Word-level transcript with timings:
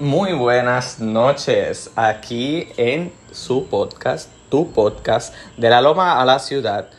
Muy 0.00 0.32
buenas 0.32 0.98
noches, 0.98 1.92
aquí 1.94 2.66
en 2.76 3.12
su 3.30 3.68
podcast, 3.68 4.28
tu 4.48 4.72
podcast, 4.72 5.32
de 5.56 5.70
la 5.70 5.80
Loma 5.80 6.20
a 6.20 6.24
la 6.24 6.40
Ciudad, 6.40 6.90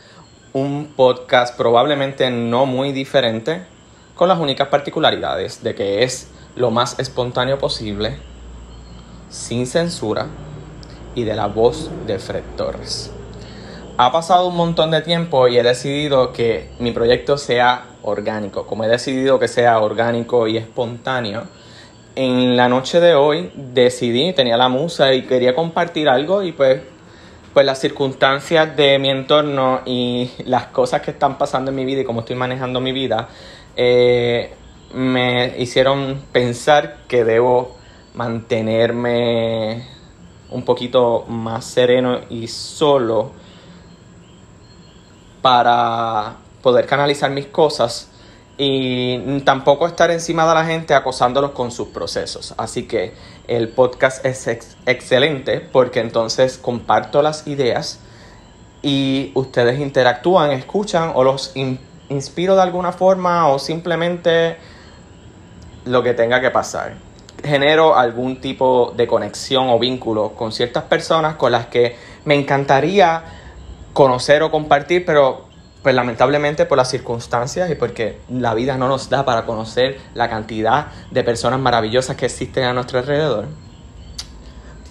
un 0.54 0.94
podcast 0.96 1.58
probablemente 1.58 2.30
no 2.30 2.64
muy 2.64 2.92
diferente, 2.92 3.66
con 4.14 4.30
las 4.30 4.38
únicas 4.38 4.68
particularidades 4.68 5.62
de 5.62 5.74
que 5.74 6.04
es 6.04 6.30
lo 6.54 6.70
más 6.70 6.98
espontáneo 6.98 7.58
posible, 7.58 8.18
sin 9.28 9.66
censura 9.66 10.28
y 11.14 11.24
de 11.24 11.36
la 11.36 11.48
voz 11.48 11.90
de 12.06 12.18
Fred 12.18 12.44
Torres. 12.56 13.12
Ha 13.98 14.10
pasado 14.10 14.48
un 14.48 14.56
montón 14.56 14.90
de 14.90 15.02
tiempo 15.02 15.48
y 15.48 15.58
he 15.58 15.62
decidido 15.62 16.32
que 16.32 16.70
mi 16.78 16.92
proyecto 16.92 17.36
sea 17.36 17.88
orgánico, 18.00 18.66
como 18.66 18.84
he 18.84 18.88
decidido 18.88 19.38
que 19.38 19.48
sea 19.48 19.80
orgánico 19.80 20.48
y 20.48 20.56
espontáneo 20.56 21.46
en 22.16 22.56
la 22.56 22.68
noche 22.68 22.98
de 22.98 23.14
hoy 23.14 23.52
decidí, 23.54 24.32
tenía 24.32 24.56
la 24.56 24.68
musa 24.68 25.12
y 25.12 25.22
quería 25.22 25.54
compartir 25.54 26.08
algo 26.08 26.42
y 26.42 26.52
pues, 26.52 26.80
pues 27.52 27.66
las 27.66 27.78
circunstancias 27.78 28.74
de 28.74 28.98
mi 28.98 29.10
entorno 29.10 29.82
y 29.84 30.30
las 30.46 30.66
cosas 30.66 31.02
que 31.02 31.12
están 31.12 31.38
pasando 31.38 31.70
en 31.70 31.76
mi 31.76 31.84
vida 31.84 32.00
y 32.00 32.04
cómo 32.04 32.20
estoy 32.20 32.36
manejando 32.36 32.80
mi 32.80 32.92
vida 32.92 33.28
eh, 33.76 34.54
me 34.94 35.58
hicieron 35.58 36.22
pensar 36.32 36.98
que 37.06 37.22
debo 37.22 37.76
mantenerme 38.14 39.86
un 40.50 40.64
poquito 40.64 41.26
más 41.28 41.66
sereno 41.66 42.20
y 42.30 42.48
solo 42.48 43.32
para 45.42 46.36
poder 46.62 46.86
canalizar 46.86 47.30
mis 47.30 47.46
cosas 47.46 48.10
y 48.58 49.40
tampoco 49.40 49.86
estar 49.86 50.10
encima 50.10 50.48
de 50.48 50.54
la 50.54 50.64
gente 50.64 50.94
acosándolos 50.94 51.50
con 51.50 51.70
sus 51.70 51.88
procesos. 51.88 52.54
Así 52.56 52.86
que 52.86 53.12
el 53.48 53.68
podcast 53.68 54.24
es 54.24 54.46
excelente 54.46 55.60
porque 55.60 56.00
entonces 56.00 56.56
comparto 56.56 57.22
las 57.22 57.46
ideas 57.46 58.00
y 58.82 59.32
ustedes 59.34 59.78
interactúan, 59.80 60.52
escuchan 60.52 61.12
o 61.14 61.24
los 61.24 61.52
inspiro 62.08 62.54
de 62.54 62.62
alguna 62.62 62.92
forma 62.92 63.48
o 63.48 63.58
simplemente 63.58 64.56
lo 65.84 66.02
que 66.02 66.14
tenga 66.14 66.40
que 66.40 66.50
pasar. 66.50 66.94
Genero 67.44 67.96
algún 67.96 68.40
tipo 68.40 68.94
de 68.96 69.06
conexión 69.06 69.68
o 69.68 69.78
vínculo 69.78 70.32
con 70.32 70.50
ciertas 70.52 70.84
personas 70.84 71.36
con 71.36 71.52
las 71.52 71.66
que 71.66 71.96
me 72.24 72.34
encantaría 72.34 73.22
conocer 73.92 74.42
o 74.42 74.50
compartir, 74.50 75.04
pero 75.04 75.45
pues 75.82 75.94
lamentablemente 75.94 76.66
por 76.66 76.78
las 76.78 76.90
circunstancias 76.90 77.70
y 77.70 77.74
porque 77.74 78.18
la 78.28 78.54
vida 78.54 78.76
no 78.76 78.88
nos 78.88 79.08
da 79.08 79.24
para 79.24 79.46
conocer 79.46 79.98
la 80.14 80.28
cantidad 80.28 80.88
de 81.10 81.22
personas 81.22 81.60
maravillosas 81.60 82.16
que 82.16 82.26
existen 82.26 82.64
a 82.64 82.72
nuestro 82.72 82.98
alrededor, 82.98 83.46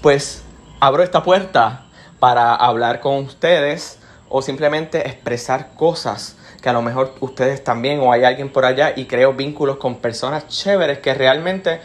pues 0.02 0.44
abro 0.80 1.04
esta 1.04 1.24
puerta 1.24 1.86
para 2.20 2.56
hablar 2.56 3.00
con 3.02 3.16
ustedes 3.18 4.00
o 4.30 4.42
simplemente 4.42 5.08
expresar 5.08 5.76
cosas 5.76 6.38
que 6.62 6.70
a 6.70 6.74
lo 6.74 6.82
mejor 6.82 7.14
ustedes 7.20 7.64
también 7.64 8.00
o 8.00 8.12
hay 8.12 8.24
alguien 8.24 8.50
por 8.50 8.66
allá 8.66 8.94
y 8.96 9.06
creo 9.06 9.34
vínculos 9.34 9.78
con 9.78 9.98
personas 9.98 10.48
chéveres 10.48 11.00
que 11.00 11.14
realmente 11.14 11.80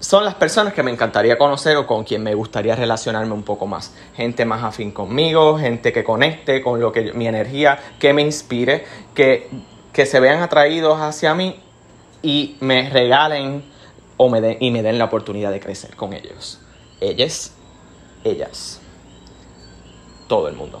son 0.00 0.24
las 0.24 0.34
personas 0.34 0.74
que 0.74 0.82
me 0.82 0.90
encantaría 0.90 1.38
conocer 1.38 1.76
o 1.76 1.86
con 1.86 2.04
quien 2.04 2.22
me 2.22 2.34
gustaría 2.34 2.76
relacionarme 2.76 3.32
un 3.32 3.42
poco 3.42 3.66
más. 3.66 3.94
Gente 4.14 4.44
más 4.44 4.62
afín 4.62 4.90
conmigo, 4.90 5.58
gente 5.58 5.92
que 5.92 6.04
conecte 6.04 6.62
con 6.62 6.80
lo 6.80 6.92
que 6.92 7.12
mi 7.12 7.26
energía, 7.26 7.78
que 7.98 8.12
me 8.12 8.22
inspire, 8.22 8.84
que, 9.14 9.48
que 9.92 10.04
se 10.04 10.20
vean 10.20 10.42
atraídos 10.42 11.00
hacia 11.00 11.34
mí 11.34 11.60
y 12.22 12.56
me 12.60 12.90
regalen 12.90 13.64
o 14.16 14.28
me 14.28 14.56
y 14.60 14.70
me 14.70 14.82
den 14.82 14.98
la 14.98 15.06
oportunidad 15.06 15.50
de 15.50 15.60
crecer 15.60 15.96
con 15.96 16.12
ellos. 16.12 16.60
Ellas, 17.00 17.54
ellas, 18.24 18.80
todo 20.28 20.48
el 20.48 20.54
mundo. 20.54 20.80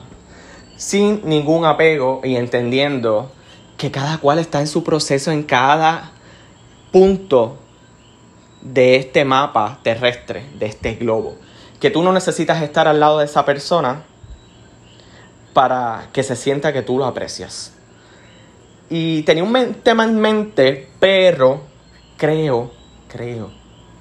Sin 0.76 1.26
ningún 1.28 1.64
apego 1.64 2.20
y 2.24 2.36
entendiendo 2.36 3.30
que 3.76 3.90
cada 3.90 4.18
cual 4.18 4.38
está 4.38 4.60
en 4.60 4.66
su 4.66 4.84
proceso 4.84 5.30
en 5.30 5.42
cada 5.44 6.12
punto 6.92 7.58
de 8.64 8.96
este 8.96 9.24
mapa 9.24 9.78
terrestre, 9.82 10.44
de 10.58 10.66
este 10.66 10.94
globo. 10.96 11.36
Que 11.80 11.90
tú 11.90 12.02
no 12.02 12.12
necesitas 12.12 12.62
estar 12.62 12.88
al 12.88 12.98
lado 12.98 13.18
de 13.18 13.26
esa 13.26 13.44
persona 13.44 14.02
para 15.52 16.08
que 16.12 16.22
se 16.22 16.34
sienta 16.34 16.72
que 16.72 16.82
tú 16.82 16.98
lo 16.98 17.04
aprecias. 17.04 17.72
Y 18.90 19.22
tenía 19.22 19.44
un 19.44 19.74
tema 19.82 20.04
en 20.04 20.20
mente, 20.20 20.88
pero 20.98 21.62
creo, 22.16 22.72
creo, 23.08 23.52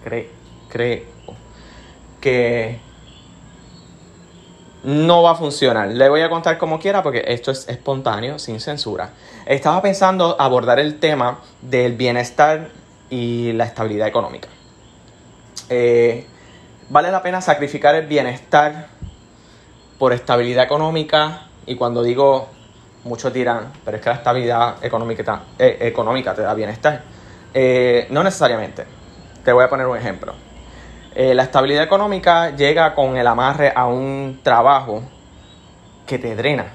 creo, 0.04 0.30
creo 0.70 1.04
que 2.20 2.80
no 4.84 5.24
va 5.24 5.32
a 5.32 5.36
funcionar. 5.36 5.90
Le 5.90 6.10
voy 6.10 6.22
a 6.22 6.30
contar 6.30 6.58
como 6.58 6.80
quiera 6.80 7.04
porque 7.04 7.24
esto 7.28 7.52
es 7.52 7.68
espontáneo, 7.70 8.40
sin 8.40 8.60
censura. 8.60 9.12
Estaba 9.46 9.82
pensando 9.82 10.36
abordar 10.40 10.80
el 10.80 11.00
tema 11.00 11.40
del 11.62 11.94
bienestar 11.94 12.70
y 13.14 13.54
la 13.54 13.66
estabilidad 13.66 14.08
económica. 14.08 14.48
Eh, 15.70 16.26
vale 16.90 17.12
la 17.12 17.22
pena 17.22 17.42
sacrificar 17.42 17.94
el 17.94 18.08
bienestar 18.08 18.88
por 20.00 20.14
estabilidad 20.14 20.64
económica 20.64 21.44
y 21.68 21.76
cuando 21.76 22.02
digo, 22.02 22.48
muchos 23.04 23.32
dirán, 23.32 23.72
pero 23.86 23.98
es 23.98 24.04
que 24.04 24.10
la 24.10 24.16
estabilidad 24.16 24.84
económica, 24.84 25.44
eh, 25.60 25.78
económica 25.82 26.34
te 26.34 26.42
da 26.42 26.56
bienestar. 26.56 27.04
Eh, 27.54 28.08
no 28.10 28.24
necesariamente. 28.24 28.86
Te 29.46 29.54
voy 29.54 29.64
a 29.64 29.70
poner 29.70 29.86
un 29.86 29.98
ejemplo. 29.98 30.34
la 31.16 31.44
estabilidad 31.44 31.84
económica 31.84 32.56
llega 32.56 32.96
con 32.96 33.16
el 33.18 33.28
amarre 33.28 33.72
a 33.76 33.86
un 33.86 34.40
trabajo 34.42 35.04
que 36.08 36.18
te 36.18 36.36
drena, 36.36 36.66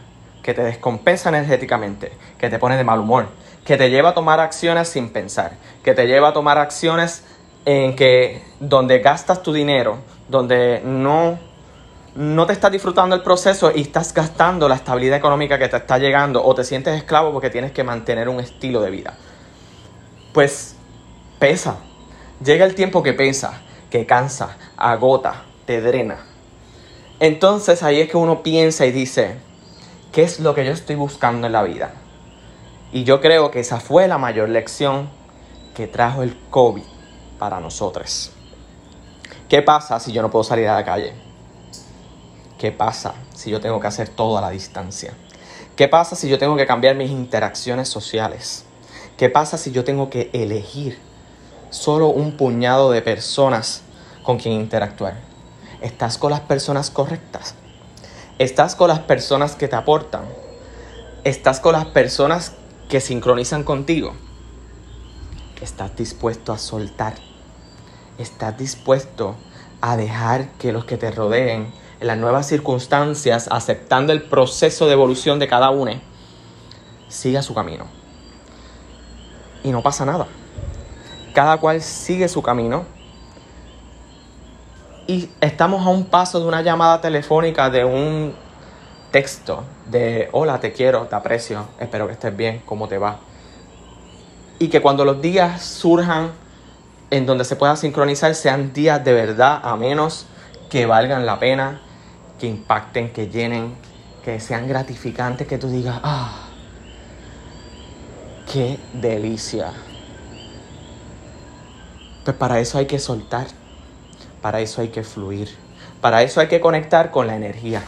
que 0.44 0.54
te 0.54 0.62
descompensa 0.62 1.30
energéticamente, 1.30 2.12
que 2.38 2.48
te 2.48 2.60
pone 2.60 2.76
de 2.76 2.84
mal 2.84 3.00
humor, 3.00 3.26
que 3.68 3.76
te 3.76 3.90
lleva 3.90 4.08
a 4.08 4.14
tomar 4.14 4.40
acciones 4.40 4.88
sin 4.88 5.10
pensar, 5.10 5.52
que 5.84 5.92
te 5.92 6.06
lleva 6.06 6.28
a 6.28 6.32
tomar 6.32 6.56
acciones 6.56 7.22
en 7.66 7.94
que 7.96 8.42
donde 8.60 9.00
gastas 9.00 9.42
tu 9.42 9.52
dinero, 9.52 9.98
donde 10.26 10.80
no, 10.82 11.38
no 12.14 12.46
te 12.46 12.54
estás 12.54 12.72
disfrutando 12.72 13.14
el 13.14 13.20
proceso 13.20 13.70
y 13.74 13.82
estás 13.82 14.14
gastando 14.14 14.70
la 14.70 14.74
estabilidad 14.74 15.18
económica 15.18 15.58
que 15.58 15.68
te 15.68 15.76
está 15.76 15.98
llegando 15.98 16.42
o 16.42 16.54
te 16.54 16.64
sientes 16.64 16.96
esclavo 16.96 17.30
porque 17.30 17.50
tienes 17.50 17.72
que 17.72 17.84
mantener 17.84 18.30
un 18.30 18.40
estilo 18.40 18.80
de 18.80 18.88
vida. 18.88 19.18
Pues 20.32 20.74
pesa. 21.38 21.76
Llega 22.42 22.64
el 22.64 22.74
tiempo 22.74 23.02
que 23.02 23.12
pesa, 23.12 23.60
que 23.90 24.06
cansa, 24.06 24.56
agota, 24.78 25.42
te 25.66 25.82
drena. 25.82 26.16
Entonces 27.20 27.82
ahí 27.82 28.00
es 28.00 28.08
que 28.08 28.16
uno 28.16 28.42
piensa 28.42 28.86
y 28.86 28.92
dice, 28.92 29.36
¿qué 30.10 30.22
es 30.22 30.40
lo 30.40 30.54
que 30.54 30.64
yo 30.64 30.72
estoy 30.72 30.96
buscando 30.96 31.46
en 31.46 31.52
la 31.52 31.64
vida? 31.64 31.92
Y 32.92 33.04
yo 33.04 33.20
creo 33.20 33.50
que 33.50 33.60
esa 33.60 33.80
fue 33.80 34.08
la 34.08 34.16
mayor 34.16 34.48
lección 34.48 35.10
que 35.74 35.86
trajo 35.86 36.22
el 36.22 36.38
COVID 36.50 36.84
para 37.38 37.60
nosotros. 37.60 38.32
¿Qué 39.48 39.62
pasa 39.62 40.00
si 40.00 40.12
yo 40.12 40.22
no 40.22 40.30
puedo 40.30 40.44
salir 40.44 40.68
a 40.68 40.74
la 40.74 40.84
calle? 40.84 41.12
¿Qué 42.58 42.72
pasa 42.72 43.14
si 43.34 43.50
yo 43.50 43.60
tengo 43.60 43.78
que 43.78 43.86
hacer 43.86 44.08
todo 44.08 44.38
a 44.38 44.40
la 44.40 44.50
distancia? 44.50 45.14
¿Qué 45.76 45.86
pasa 45.86 46.16
si 46.16 46.28
yo 46.28 46.38
tengo 46.38 46.56
que 46.56 46.66
cambiar 46.66 46.96
mis 46.96 47.10
interacciones 47.10 47.88
sociales? 47.88 48.64
¿Qué 49.16 49.28
pasa 49.28 49.58
si 49.58 49.70
yo 49.70 49.84
tengo 49.84 50.10
que 50.10 50.30
elegir 50.32 50.98
solo 51.70 52.08
un 52.08 52.36
puñado 52.36 52.90
de 52.90 53.02
personas 53.02 53.82
con 54.22 54.38
quien 54.38 54.54
interactuar? 54.54 55.20
¿Estás 55.80 56.18
con 56.18 56.30
las 56.30 56.40
personas 56.40 56.90
correctas? 56.90 57.54
¿Estás 58.38 58.74
con 58.74 58.88
las 58.88 59.00
personas 59.00 59.54
que 59.54 59.68
te 59.68 59.76
aportan? 59.76 60.24
¿Estás 61.22 61.60
con 61.60 61.72
las 61.72 61.86
personas 61.86 62.54
que 62.88 63.00
sincronizan 63.00 63.64
contigo? 63.64 64.14
¿Estás 65.60 65.94
dispuesto 65.96 66.52
a 66.52 66.58
soltar? 66.58 67.14
¿Estás 68.16 68.56
dispuesto 68.56 69.36
a 69.80 69.96
dejar 69.96 70.50
que 70.52 70.72
los 70.72 70.84
que 70.84 70.96
te 70.96 71.10
rodeen 71.10 71.72
en 72.00 72.06
las 72.06 72.16
nuevas 72.16 72.46
circunstancias, 72.46 73.48
aceptando 73.50 74.12
el 74.12 74.22
proceso 74.22 74.86
de 74.86 74.92
evolución 74.92 75.38
de 75.38 75.48
cada 75.48 75.70
uno, 75.70 75.92
siga 77.08 77.42
su 77.42 77.54
camino? 77.54 77.86
Y 79.62 79.70
no 79.70 79.82
pasa 79.82 80.04
nada. 80.04 80.26
Cada 81.34 81.58
cual 81.58 81.82
sigue 81.82 82.28
su 82.28 82.42
camino. 82.42 82.86
Y 85.06 85.28
estamos 85.40 85.86
a 85.86 85.90
un 85.90 86.04
paso 86.04 86.40
de 86.40 86.46
una 86.46 86.62
llamada 86.62 87.00
telefónica, 87.00 87.70
de 87.70 87.84
un 87.84 88.34
texto, 89.10 89.64
de 89.86 90.28
hola, 90.32 90.60
te 90.60 90.72
quiero, 90.72 91.06
te 91.06 91.14
aprecio, 91.14 91.66
espero 91.80 92.06
que 92.06 92.12
estés 92.12 92.36
bien, 92.36 92.62
¿cómo 92.66 92.88
te 92.88 92.98
va? 92.98 93.20
y 94.58 94.68
que 94.68 94.80
cuando 94.80 95.04
los 95.04 95.20
días 95.20 95.62
surjan 95.62 96.32
en 97.10 97.26
donde 97.26 97.44
se 97.44 97.56
pueda 97.56 97.76
sincronizar 97.76 98.34
sean 98.34 98.72
días 98.72 99.04
de 99.04 99.12
verdad 99.12 99.60
a 99.62 99.76
menos 99.76 100.26
que 100.68 100.84
valgan 100.84 101.24
la 101.24 101.38
pena, 101.38 101.80
que 102.38 102.46
impacten, 102.46 103.12
que 103.12 103.28
llenen, 103.28 103.74
que 104.24 104.40
sean 104.40 104.68
gratificantes, 104.68 105.46
que 105.46 105.56
tú 105.56 105.68
digas, 105.68 106.00
ah, 106.02 106.48
qué 108.52 108.78
delicia. 108.92 109.72
Pues 112.24 112.36
para 112.36 112.60
eso 112.60 112.76
hay 112.76 112.86
que 112.86 112.98
soltar, 112.98 113.46
para 114.42 114.60
eso 114.60 114.82
hay 114.82 114.88
que 114.88 115.02
fluir, 115.02 115.48
para 116.02 116.22
eso 116.22 116.40
hay 116.40 116.48
que 116.48 116.60
conectar 116.60 117.10
con 117.10 117.26
la 117.26 117.36
energía. 117.36 117.82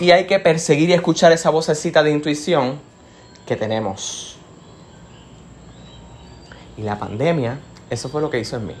Y 0.00 0.10
hay 0.10 0.26
que 0.26 0.38
perseguir 0.40 0.90
y 0.90 0.92
escuchar 0.92 1.32
esa 1.32 1.50
vocecita 1.50 2.02
de 2.02 2.10
intuición 2.10 2.80
que 3.46 3.56
tenemos. 3.56 4.36
Y 6.76 6.82
la 6.82 6.98
pandemia, 6.98 7.58
eso 7.90 8.08
fue 8.08 8.20
lo 8.20 8.30
que 8.30 8.40
hizo 8.40 8.56
en 8.56 8.66
mí. 8.66 8.74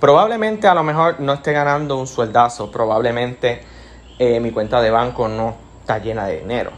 Probablemente 0.00 0.66
a 0.66 0.74
lo 0.74 0.82
mejor 0.82 1.20
no 1.20 1.34
esté 1.34 1.52
ganando 1.52 1.96
un 1.96 2.06
sueldazo, 2.06 2.70
probablemente 2.70 3.62
eh, 4.18 4.40
mi 4.40 4.50
cuenta 4.50 4.82
de 4.82 4.90
banco 4.90 5.28
no 5.28 5.56
está 5.80 5.98
llena 5.98 6.26
de 6.26 6.40
dinero, 6.40 6.72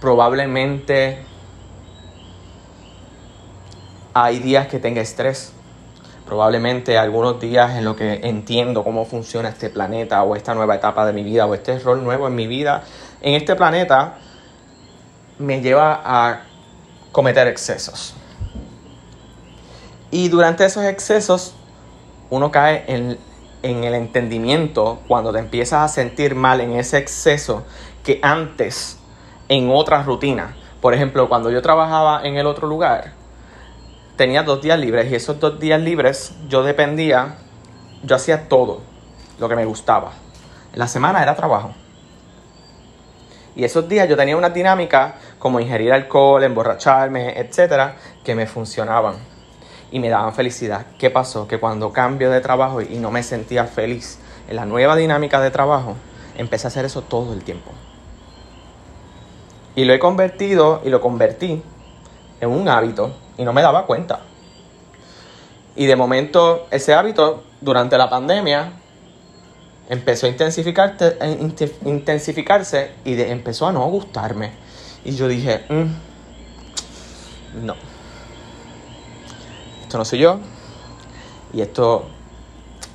probablemente 0.00 1.18
hay 4.14 4.38
días 4.40 4.66
que 4.66 4.78
tenga 4.78 5.00
estrés, 5.00 5.52
probablemente 6.26 6.98
algunos 6.98 7.40
días 7.40 7.76
en 7.76 7.84
los 7.84 7.96
que 7.96 8.20
entiendo 8.24 8.84
cómo 8.84 9.04
funciona 9.04 9.48
este 9.48 9.70
planeta 9.70 10.22
o 10.22 10.36
esta 10.36 10.54
nueva 10.54 10.76
etapa 10.76 11.04
de 11.06 11.12
mi 11.12 11.22
vida 11.22 11.46
o 11.46 11.54
este 11.54 11.78
rol 11.78 12.02
nuevo 12.04 12.26
en 12.28 12.34
mi 12.34 12.46
vida 12.46 12.84
en 13.22 13.34
este 13.34 13.54
planeta 13.54 14.18
me 15.38 15.60
lleva 15.60 16.00
a 16.04 16.42
cometer 17.12 17.46
excesos. 17.46 18.14
Y 20.10 20.28
durante 20.28 20.64
esos 20.64 20.84
excesos 20.84 21.54
uno 22.30 22.50
cae 22.50 22.84
en, 22.88 23.18
el 23.62 23.94
entendimiento 23.94 25.00
cuando 25.06 25.32
te 25.32 25.38
empiezas 25.38 25.84
a 25.84 25.88
sentir 25.88 26.34
mal 26.34 26.60
en 26.60 26.72
ese 26.72 26.98
exceso 26.98 27.64
que 28.02 28.18
antes 28.22 28.98
en 29.48 29.70
otra 29.70 30.02
rutina. 30.02 30.56
Por 30.80 30.94
ejemplo, 30.94 31.28
cuando 31.28 31.50
yo 31.50 31.62
trabajaba 31.62 32.22
en 32.24 32.36
el 32.36 32.46
otro 32.46 32.66
lugar, 32.66 33.12
tenía 34.22 34.44
dos 34.44 34.62
días 34.62 34.78
libres 34.78 35.10
y 35.10 35.16
esos 35.16 35.40
dos 35.40 35.58
días 35.58 35.80
libres 35.80 36.32
yo 36.48 36.62
dependía, 36.62 37.38
yo 38.04 38.14
hacía 38.14 38.48
todo 38.48 38.80
lo 39.40 39.48
que 39.48 39.56
me 39.56 39.64
gustaba. 39.64 40.12
La 40.74 40.86
semana 40.86 41.24
era 41.24 41.34
trabajo. 41.34 41.72
Y 43.56 43.64
esos 43.64 43.88
días 43.88 44.08
yo 44.08 44.16
tenía 44.16 44.36
una 44.36 44.50
dinámica 44.50 45.16
como 45.40 45.58
ingerir 45.58 45.92
alcohol, 45.92 46.44
emborracharme, 46.44 47.36
etcétera, 47.36 47.96
que 48.22 48.36
me 48.36 48.46
funcionaban 48.46 49.16
y 49.90 49.98
me 49.98 50.08
daban 50.08 50.32
felicidad. 50.32 50.86
¿Qué 51.00 51.10
pasó? 51.10 51.48
Que 51.48 51.58
cuando 51.58 51.92
cambio 51.92 52.30
de 52.30 52.40
trabajo 52.40 52.80
y 52.80 52.98
no 52.98 53.10
me 53.10 53.24
sentía 53.24 53.64
feliz 53.64 54.20
en 54.48 54.54
la 54.54 54.66
nueva 54.66 54.94
dinámica 54.94 55.40
de 55.40 55.50
trabajo, 55.50 55.96
empecé 56.36 56.68
a 56.68 56.68
hacer 56.68 56.84
eso 56.84 57.02
todo 57.02 57.32
el 57.32 57.42
tiempo. 57.42 57.72
Y 59.74 59.84
lo 59.84 59.92
he 59.92 59.98
convertido 59.98 60.80
y 60.84 60.90
lo 60.90 61.00
convertí 61.00 61.60
en 62.40 62.50
un 62.50 62.68
hábito 62.68 63.16
y 63.36 63.44
no 63.44 63.52
me 63.52 63.62
daba 63.62 63.86
cuenta. 63.86 64.20
Y 65.74 65.86
de 65.86 65.96
momento 65.96 66.66
ese 66.70 66.94
hábito 66.94 67.44
durante 67.60 67.96
la 67.96 68.10
pandemia 68.10 68.72
empezó 69.88 70.26
a 70.26 70.28
intensificarse, 70.28 71.18
intensificarse 71.84 72.92
y 73.04 73.20
empezó 73.20 73.66
a 73.66 73.72
no 73.72 73.84
gustarme. 73.86 74.52
Y 75.04 75.14
yo 75.14 75.28
dije, 75.28 75.64
mm, 75.68 77.64
no, 77.66 77.74
esto 79.82 79.98
no 79.98 80.04
soy 80.04 80.20
yo. 80.20 80.38
Y 81.52 81.60
esto 81.60 82.06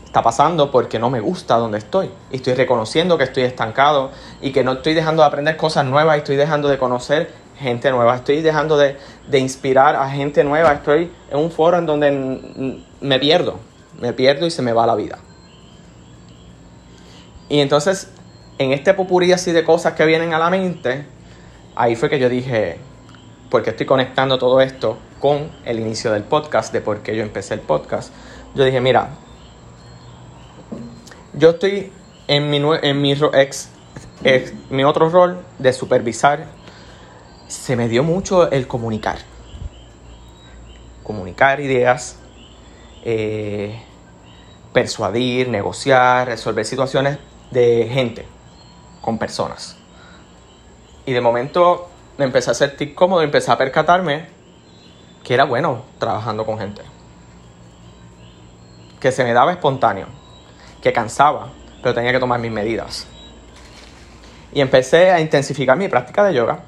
está 0.05 0.23
pasando 0.23 0.71
porque 0.71 0.97
no 0.97 1.09
me 1.09 1.19
gusta 1.19 1.57
donde 1.57 1.77
estoy. 1.77 2.09
Y 2.31 2.37
estoy 2.37 2.53
reconociendo 2.53 3.17
que 3.17 3.25
estoy 3.25 3.43
estancado 3.43 4.11
y 4.41 4.51
que 4.51 4.63
no 4.63 4.73
estoy 4.73 4.93
dejando 4.93 5.21
de 5.21 5.27
aprender 5.27 5.57
cosas 5.57 5.85
nuevas 5.85 6.15
y 6.15 6.19
estoy 6.19 6.35
dejando 6.37 6.69
de 6.69 6.77
conocer 6.77 7.31
gente 7.59 7.91
nueva. 7.91 8.15
Estoy 8.15 8.41
dejando 8.41 8.77
de, 8.77 8.97
de 9.27 9.39
inspirar 9.39 9.95
a 9.95 10.09
gente 10.09 10.43
nueva. 10.43 10.73
Estoy 10.73 11.11
en 11.29 11.37
un 11.37 11.51
foro 11.51 11.77
en 11.77 11.85
donde 11.85 12.81
me 13.01 13.19
pierdo. 13.19 13.59
Me 13.99 14.13
pierdo 14.13 14.45
y 14.45 14.51
se 14.51 14.61
me 14.61 14.73
va 14.73 14.85
la 14.85 14.95
vida. 14.95 15.19
Y 17.49 17.59
entonces, 17.59 18.11
en 18.57 18.73
este 18.73 18.93
popurí 18.93 19.31
así 19.31 19.51
de 19.51 19.63
cosas 19.63 19.93
que 19.93 20.05
vienen 20.05 20.33
a 20.33 20.39
la 20.39 20.49
mente, 20.49 21.05
ahí 21.75 21.95
fue 21.95 22.09
que 22.09 22.19
yo 22.19 22.29
dije, 22.29 22.77
porque 23.49 23.69
estoy 23.69 23.85
conectando 23.85 24.37
todo 24.37 24.61
esto 24.61 24.97
con 25.19 25.49
el 25.65 25.79
inicio 25.79 26.11
del 26.11 26.23
podcast, 26.23 26.73
de 26.73 26.81
por 26.81 26.99
qué 26.99 27.15
yo 27.15 27.23
empecé 27.23 27.53
el 27.53 27.61
podcast. 27.61 28.13
Yo 28.55 28.63
dije, 28.63 28.81
mira, 28.81 29.09
yo 31.33 31.51
estoy 31.51 31.91
en 32.27 32.49
mi, 32.49 32.61
en 32.81 33.01
mi, 33.01 33.13
ex, 33.13 33.69
mi 34.69 34.83
otro 34.83 35.09
rol 35.09 35.37
de 35.59 35.71
supervisar. 35.73 36.45
Se 37.47 37.75
me 37.75 37.87
dio 37.87 38.03
mucho 38.03 38.51
el 38.51 38.67
comunicar. 38.67 39.19
Comunicar 41.03 41.59
ideas, 41.59 42.19
eh, 43.03 43.81
persuadir, 44.73 45.47
negociar, 45.47 46.27
resolver 46.27 46.65
situaciones 46.65 47.19
de 47.51 47.89
gente, 47.91 48.25
con 49.01 49.17
personas. 49.17 49.77
Y 51.05 51.13
de 51.13 51.21
momento 51.21 51.89
me 52.17 52.25
empecé 52.25 52.51
a 52.51 52.53
sentir 52.53 52.93
cómodo 52.93 53.21
y 53.21 53.25
empecé 53.25 53.51
a 53.51 53.57
percatarme 53.57 54.27
que 55.23 55.33
era 55.33 55.45
bueno 55.45 55.83
trabajando 55.99 56.45
con 56.45 56.59
gente. 56.59 56.81
Que 58.99 59.11
se 59.11 59.23
me 59.23 59.33
daba 59.33 59.51
espontáneo, 59.51 60.07
que 60.81 60.91
cansaba, 60.91 61.49
pero 61.81 61.95
tenía 61.95 62.11
que 62.11 62.19
tomar 62.19 62.39
mis 62.39 62.51
medidas. 62.51 63.07
Y 64.51 64.61
empecé 64.61 65.11
a 65.11 65.19
intensificar 65.19 65.77
mi 65.77 65.87
práctica 65.87 66.23
de 66.23 66.33
yoga. 66.33 66.59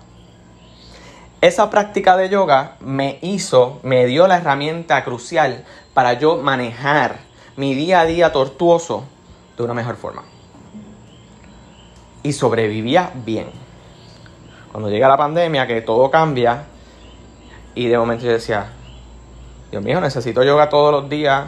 Esa 1.42 1.70
práctica 1.70 2.18
de 2.18 2.30
yoga 2.30 2.76
me 2.82 3.18
hizo, 3.22 3.80
me 3.84 4.06
dio 4.06 4.28
la 4.28 4.38
herramienta 4.38 5.04
crucial 5.06 5.64
para 5.94 6.14
yo 6.14 6.38
manejar 6.38 7.20
mi 7.56 7.76
día 7.76 8.02
a 8.02 8.06
día 8.06 8.32
tortuoso 8.32 9.06
de 9.58 9.64
una 9.64 9.74
mejor 9.74 9.96
forma 9.96 10.24
y 12.24 12.34
sobrevivía 12.34 13.12
bien. 13.26 13.48
Cuando 14.72 14.90
llega 14.90 15.08
la 15.08 15.18
pandemia, 15.18 15.66
que 15.66 15.82
todo 15.82 16.12
cambia, 16.12 16.64
y 17.74 17.88
de 17.88 17.98
momento 17.98 18.26
yo 18.26 18.32
decía, 18.32 18.68
Dios 19.72 19.84
mío, 19.84 20.02
necesito 20.02 20.44
yoga 20.44 20.70
todos 20.70 20.92
los 20.92 21.10
días, 21.10 21.48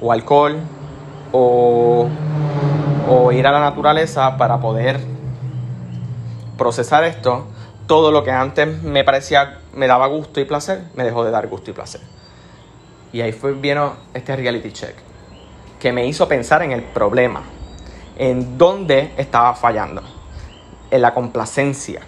o 0.00 0.12
alcohol, 0.12 0.58
o, 1.32 2.08
o 3.08 3.32
ir 3.32 3.46
a 3.46 3.52
la 3.52 3.60
naturaleza 3.60 4.36
para 4.36 4.60
poder 4.60 5.00
procesar 6.56 7.04
esto. 7.04 7.46
Todo 7.88 8.12
lo 8.12 8.22
que 8.22 8.30
antes 8.30 8.84
me 8.84 9.02
parecía, 9.02 9.58
me 9.74 9.88
daba 9.88 10.06
gusto 10.06 10.38
y 10.38 10.44
placer, 10.44 10.84
me 10.94 11.02
dejó 11.02 11.24
de 11.24 11.32
dar 11.32 11.48
gusto 11.48 11.72
y 11.72 11.74
placer. 11.74 12.00
Y 13.12 13.22
ahí 13.22 13.32
fue, 13.32 13.54
vino 13.54 13.96
este 14.14 14.36
reality 14.36 14.70
check, 14.70 14.94
que 15.80 15.90
me 15.90 16.06
hizo 16.06 16.28
pensar 16.28 16.62
en 16.62 16.70
el 16.70 16.84
problema 16.84 17.42
en 18.18 18.58
dónde 18.58 19.12
estaba 19.16 19.54
fallando, 19.54 20.02
en 20.90 21.00
la 21.00 21.14
complacencia. 21.14 22.02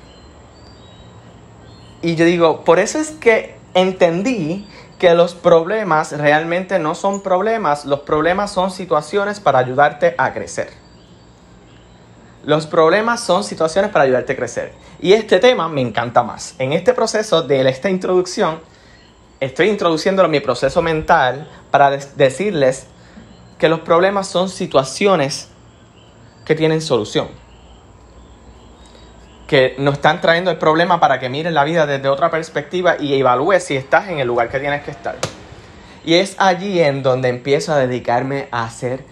Y 2.03 2.17
yo 2.17 2.25
digo, 2.25 2.65
por 2.65 2.79
eso 2.79 2.99
es 2.99 3.13
que 3.13 3.57
entendí 3.75 4.67
que 4.99 5.15
los 5.15 5.35
problemas 5.35 6.13
realmente 6.13 6.79
no 6.79 6.95
son 6.95 7.23
problemas, 7.23 7.87
los 7.87 8.01
problemas 8.01 8.51
son 8.51 8.71
situaciones 8.71 9.41
para 9.41 9.61
ayudarte 9.61 10.15
a 10.19 10.33
crecer. 10.33 10.80
Los 12.45 12.67
problemas 12.67 13.21
son 13.21 13.45
situaciones 13.45 13.91
para 13.91 14.05
ayudarte 14.05 14.33
a 14.33 14.37
crecer. 14.37 14.73
Y 15.01 15.13
este 15.13 15.39
tema 15.41 15.69
me 15.69 15.83
encanta 15.83 16.23
más. 16.23 16.55
En 16.59 16.73
este 16.73 16.95
proceso 16.95 17.43
de 17.43 17.69
esta 17.69 17.91
introducción, 17.91 18.61
estoy 19.41 19.69
introduciéndolo 19.69 20.27
en 20.27 20.33
mi 20.33 20.41
proceso 20.41 20.81
mental 20.81 21.49
para 21.71 21.91
decirles 21.91 22.87
que 23.59 23.69
los 23.69 23.81
problemas 23.81 24.27
son 24.27 24.49
situaciones 24.49 25.49
que 26.47 26.55
tienen 26.55 26.81
solución. 26.81 27.29
Que 29.47 29.75
nos 29.79 29.95
están 29.95 30.23
trayendo 30.23 30.51
el 30.51 30.57
problema 30.57 30.99
para 30.99 31.21
que 31.21 31.29
miren 31.29 31.53
la 31.53 31.65
vida 31.65 31.85
desde 31.85 32.09
otra 32.09 32.31
perspectiva 32.31 32.97
y 32.99 33.15
evalúes 33.15 33.65
si 33.65 33.77
estás 33.77 34.09
en 34.09 34.19
el 34.19 34.27
lugar 34.27 34.49
que 34.49 34.61
tienes 34.61 34.83
que 34.83 34.93
estar. 34.93 35.17
Y 36.05 36.15
es 36.15 36.37
allí 36.39 36.81
en 36.81 37.03
donde 37.03 37.29
empiezo 37.29 37.75
a 37.75 37.77
dedicarme 37.77 38.49
a 38.51 38.71
ser 38.71 39.05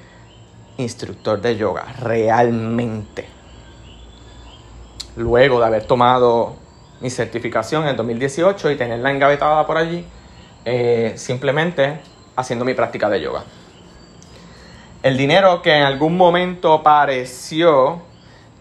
instructor 0.78 1.40
de 1.40 1.56
yoga, 1.56 1.84
realmente. 2.00 3.28
Luego 5.16 5.60
de 5.60 5.66
haber 5.66 5.86
tomado 5.86 6.56
mi 7.00 7.10
certificación 7.10 7.82
en 7.82 7.90
el 7.90 7.96
2018 7.96 8.70
y 8.70 8.76
tenerla 8.76 9.10
engavetada 9.10 9.66
por 9.66 9.76
allí, 9.76 10.04
eh, 10.64 11.12
simplemente 11.16 12.00
haciendo 12.34 12.64
mi 12.64 12.74
práctica 12.74 13.08
de 13.08 13.20
yoga 13.20 13.44
el 15.02 15.16
dinero 15.16 15.62
que 15.62 15.76
en 15.76 15.82
algún 15.82 16.16
momento 16.16 16.82
pareció 16.82 18.02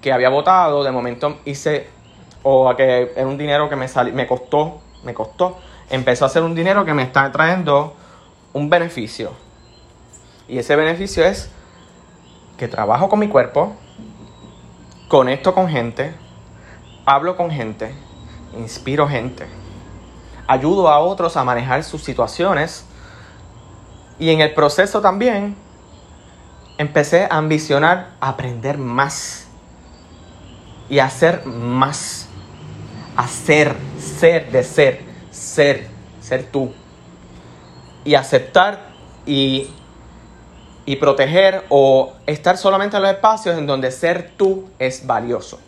que 0.01 0.11
había 0.13 0.29
votado, 0.29 0.83
de 0.83 0.91
momento 0.91 1.37
hice, 1.45 1.87
o 2.43 2.73
que 2.75 3.11
era 3.15 3.27
un 3.27 3.37
dinero 3.37 3.67
que 3.69 3.75
me, 3.75 3.87
me 4.13 4.27
costó, 4.27 4.79
me 5.03 5.13
costó, 5.13 5.57
empezó 5.89 6.25
a 6.25 6.29
ser 6.29 6.43
un 6.43 6.53
dinero 6.53 6.85
que 6.85 6.93
me 6.93 7.03
está 7.03 7.31
trayendo 7.31 7.95
un 8.53 8.69
beneficio. 8.69 9.31
Y 10.47 10.59
ese 10.59 10.75
beneficio 10.75 11.25
es 11.25 11.51
que 12.57 12.67
trabajo 12.67 13.07
con 13.09 13.19
mi 13.19 13.27
cuerpo, 13.27 13.75
conecto 15.07 15.53
con 15.53 15.69
gente, 15.69 16.13
hablo 17.05 17.37
con 17.37 17.51
gente, 17.51 17.93
inspiro 18.57 19.07
gente, 19.07 19.45
ayudo 20.47 20.89
a 20.89 20.99
otros 20.99 21.37
a 21.37 21.43
manejar 21.43 21.83
sus 21.83 22.03
situaciones 22.03 22.85
Y 24.19 24.31
en 24.31 24.41
el 24.41 24.53
proceso 24.55 24.99
también 24.99 25.55
empecé 26.79 27.25
a 27.25 27.37
ambicionar 27.37 28.15
aprender 28.19 28.79
más 28.79 29.47
y 30.89 30.99
hacer 30.99 31.45
más. 31.45 32.27
Hacer, 33.15 33.75
ser, 33.99 34.51
de 34.51 34.63
ser, 34.63 35.01
ser, 35.31 35.87
ser 36.19 36.51
tú. 36.51 36.71
Y 38.03 38.15
aceptar 38.15 38.89
y, 39.25 39.69
y 40.87 40.95
proteger 40.95 41.65
o 41.67 42.13
estar 42.25 42.57
solamente 42.57 42.95
en 42.95 43.03
los 43.03 43.11
espacios 43.11 43.57
en 43.57 43.67
donde 43.67 43.91
ser 43.91 44.31
tú 44.37 44.69
es 44.79 45.05
valioso. 45.05 45.59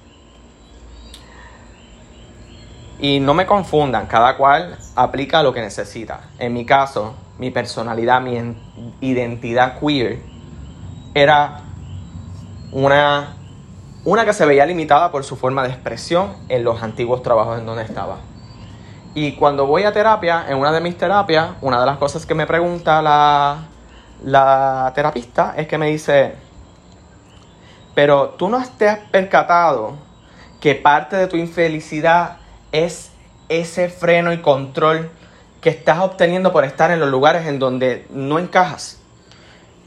Y 2.99 3.19
no 3.19 3.33
me 3.33 3.45
confundan, 3.45 4.07
cada 4.07 4.37
cual 4.37 4.77
aplica 4.95 5.43
lo 5.43 5.53
que 5.53 5.59
necesita. 5.59 6.21
En 6.39 6.53
mi 6.53 6.65
caso, 6.65 7.15
mi 7.37 7.51
personalidad, 7.51 8.21
mi 8.21 8.55
identidad 9.01 9.77
queer 9.77 10.21
era 11.13 11.63
una, 12.71 13.35
una 14.05 14.23
que 14.23 14.31
se 14.31 14.45
veía 14.45 14.65
limitada 14.65 15.11
por 15.11 15.25
su 15.25 15.35
forma 15.35 15.63
de 15.63 15.69
expresión 15.69 16.33
en 16.47 16.63
los 16.63 16.81
antiguos 16.81 17.23
trabajos 17.23 17.59
en 17.59 17.65
donde 17.65 17.83
estaba. 17.83 18.19
Y 19.15 19.33
cuando 19.33 19.65
voy 19.65 19.83
a 19.83 19.91
terapia, 19.91 20.45
en 20.47 20.57
una 20.57 20.71
de 20.71 20.79
mis 20.79 20.97
terapias, 20.97 21.49
una 21.59 21.81
de 21.81 21.85
las 21.85 21.97
cosas 21.97 22.25
que 22.25 22.35
me 22.35 22.47
pregunta 22.47 23.01
la, 23.01 23.68
la 24.23 24.91
terapista 24.95 25.53
es 25.57 25.67
que 25.67 25.77
me 25.77 25.87
dice, 25.87 26.35
pero 27.95 28.29
tú 28.29 28.49
no 28.49 28.63
te 28.77 28.87
has 28.87 28.99
percatado 28.99 29.97
que 30.59 30.75
parte 30.75 31.15
de 31.15 31.27
tu 31.27 31.37
infelicidad 31.37 32.37
es 32.71 33.11
ese 33.47 33.89
freno 33.89 34.33
y 34.33 34.41
control 34.41 35.09
que 35.61 35.69
estás 35.69 35.99
obteniendo 35.99 36.51
por 36.51 36.63
estar 36.63 36.91
en 36.91 36.99
los 36.99 37.09
lugares 37.09 37.47
en 37.47 37.59
donde 37.59 38.05
no 38.09 38.39
encajas. 38.39 38.99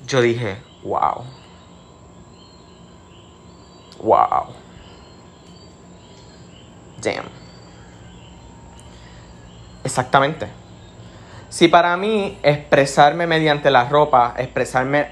Yo 0.07 0.21
dije, 0.21 0.59
wow. 0.83 1.25
Wow. 4.01 4.55
Damn. 7.01 7.27
Exactamente. 9.85 10.62
Si 11.53 11.69
para 11.69 11.95
mí 11.99 12.39
expresarme 12.43 13.27
mediante 13.27 13.71
la 13.71 13.87
ropa, 13.87 14.35
expresarme 14.39 15.09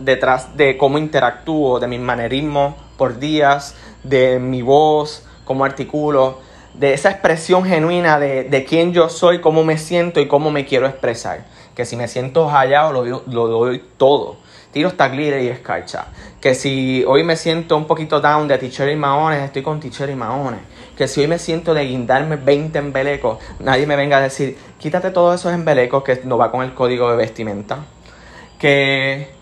detrás 0.00 0.56
de 0.56 0.76
cómo 0.76 0.98
interactúo, 0.98 1.78
de 1.78 1.86
mis 1.86 2.00
manerismos 2.00 2.74
por 2.96 3.20
días, 3.20 3.76
de 4.02 4.40
mi 4.40 4.62
voz, 4.62 5.24
cómo 5.44 5.64
articulo, 5.64 6.40
de 6.74 6.92
esa 6.92 7.12
expresión 7.12 7.64
genuina 7.64 8.18
de, 8.18 8.42
de 8.42 8.64
quién 8.64 8.92
yo 8.92 9.08
soy, 9.08 9.40
cómo 9.40 9.62
me 9.62 9.78
siento 9.78 10.18
y 10.18 10.26
cómo 10.26 10.50
me 10.50 10.64
quiero 10.64 10.88
expresar. 10.88 11.44
Que 11.76 11.84
si 11.84 11.94
me 11.94 12.08
siento 12.08 12.48
hallado, 12.48 12.92
lo, 12.92 13.22
lo 13.28 13.46
doy 13.46 13.84
todo. 13.96 14.38
Tiro 14.76 14.90
glitter 14.90 15.40
y 15.40 15.48
escarcha. 15.48 16.04
Que 16.38 16.54
si 16.54 17.02
hoy 17.06 17.24
me 17.24 17.36
siento 17.36 17.78
un 17.78 17.86
poquito 17.86 18.20
down 18.20 18.46
de 18.46 18.58
teacher 18.58 18.90
y 18.90 18.96
maones, 18.96 19.42
estoy 19.42 19.62
con 19.62 19.80
teacher 19.80 20.10
y 20.10 20.14
maones. 20.14 20.60
Que 20.98 21.08
si 21.08 21.22
hoy 21.22 21.28
me 21.28 21.38
siento 21.38 21.72
de 21.72 21.86
guindarme 21.86 22.36
20 22.36 22.78
embelecos, 22.78 23.38
nadie 23.58 23.86
me 23.86 23.96
venga 23.96 24.18
a 24.18 24.20
decir, 24.20 24.58
quítate 24.78 25.10
todos 25.10 25.40
esos 25.40 25.52
embelecos 25.52 26.02
que 26.02 26.20
no 26.24 26.38
va 26.38 26.50
con 26.50 26.62
el 26.62 26.74
código 26.74 27.10
de 27.10 27.16
vestimenta. 27.16 27.78
Que 28.58 29.36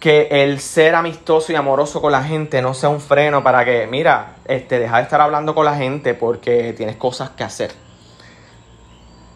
que 0.00 0.28
el 0.30 0.60
ser 0.60 0.94
amistoso 0.94 1.52
y 1.52 1.56
amoroso 1.56 2.00
con 2.00 2.10
la 2.10 2.24
gente 2.24 2.62
no 2.62 2.72
sea 2.72 2.88
un 2.88 3.00
freno 3.00 3.42
para 3.42 3.66
que, 3.66 3.86
mira, 3.86 4.36
este, 4.46 4.78
deja 4.78 4.96
de 4.96 5.02
estar 5.02 5.20
hablando 5.20 5.54
con 5.54 5.66
la 5.66 5.76
gente 5.76 6.14
porque 6.14 6.72
tienes 6.72 6.96
cosas 6.96 7.30
que 7.30 7.44
hacer. 7.44 7.72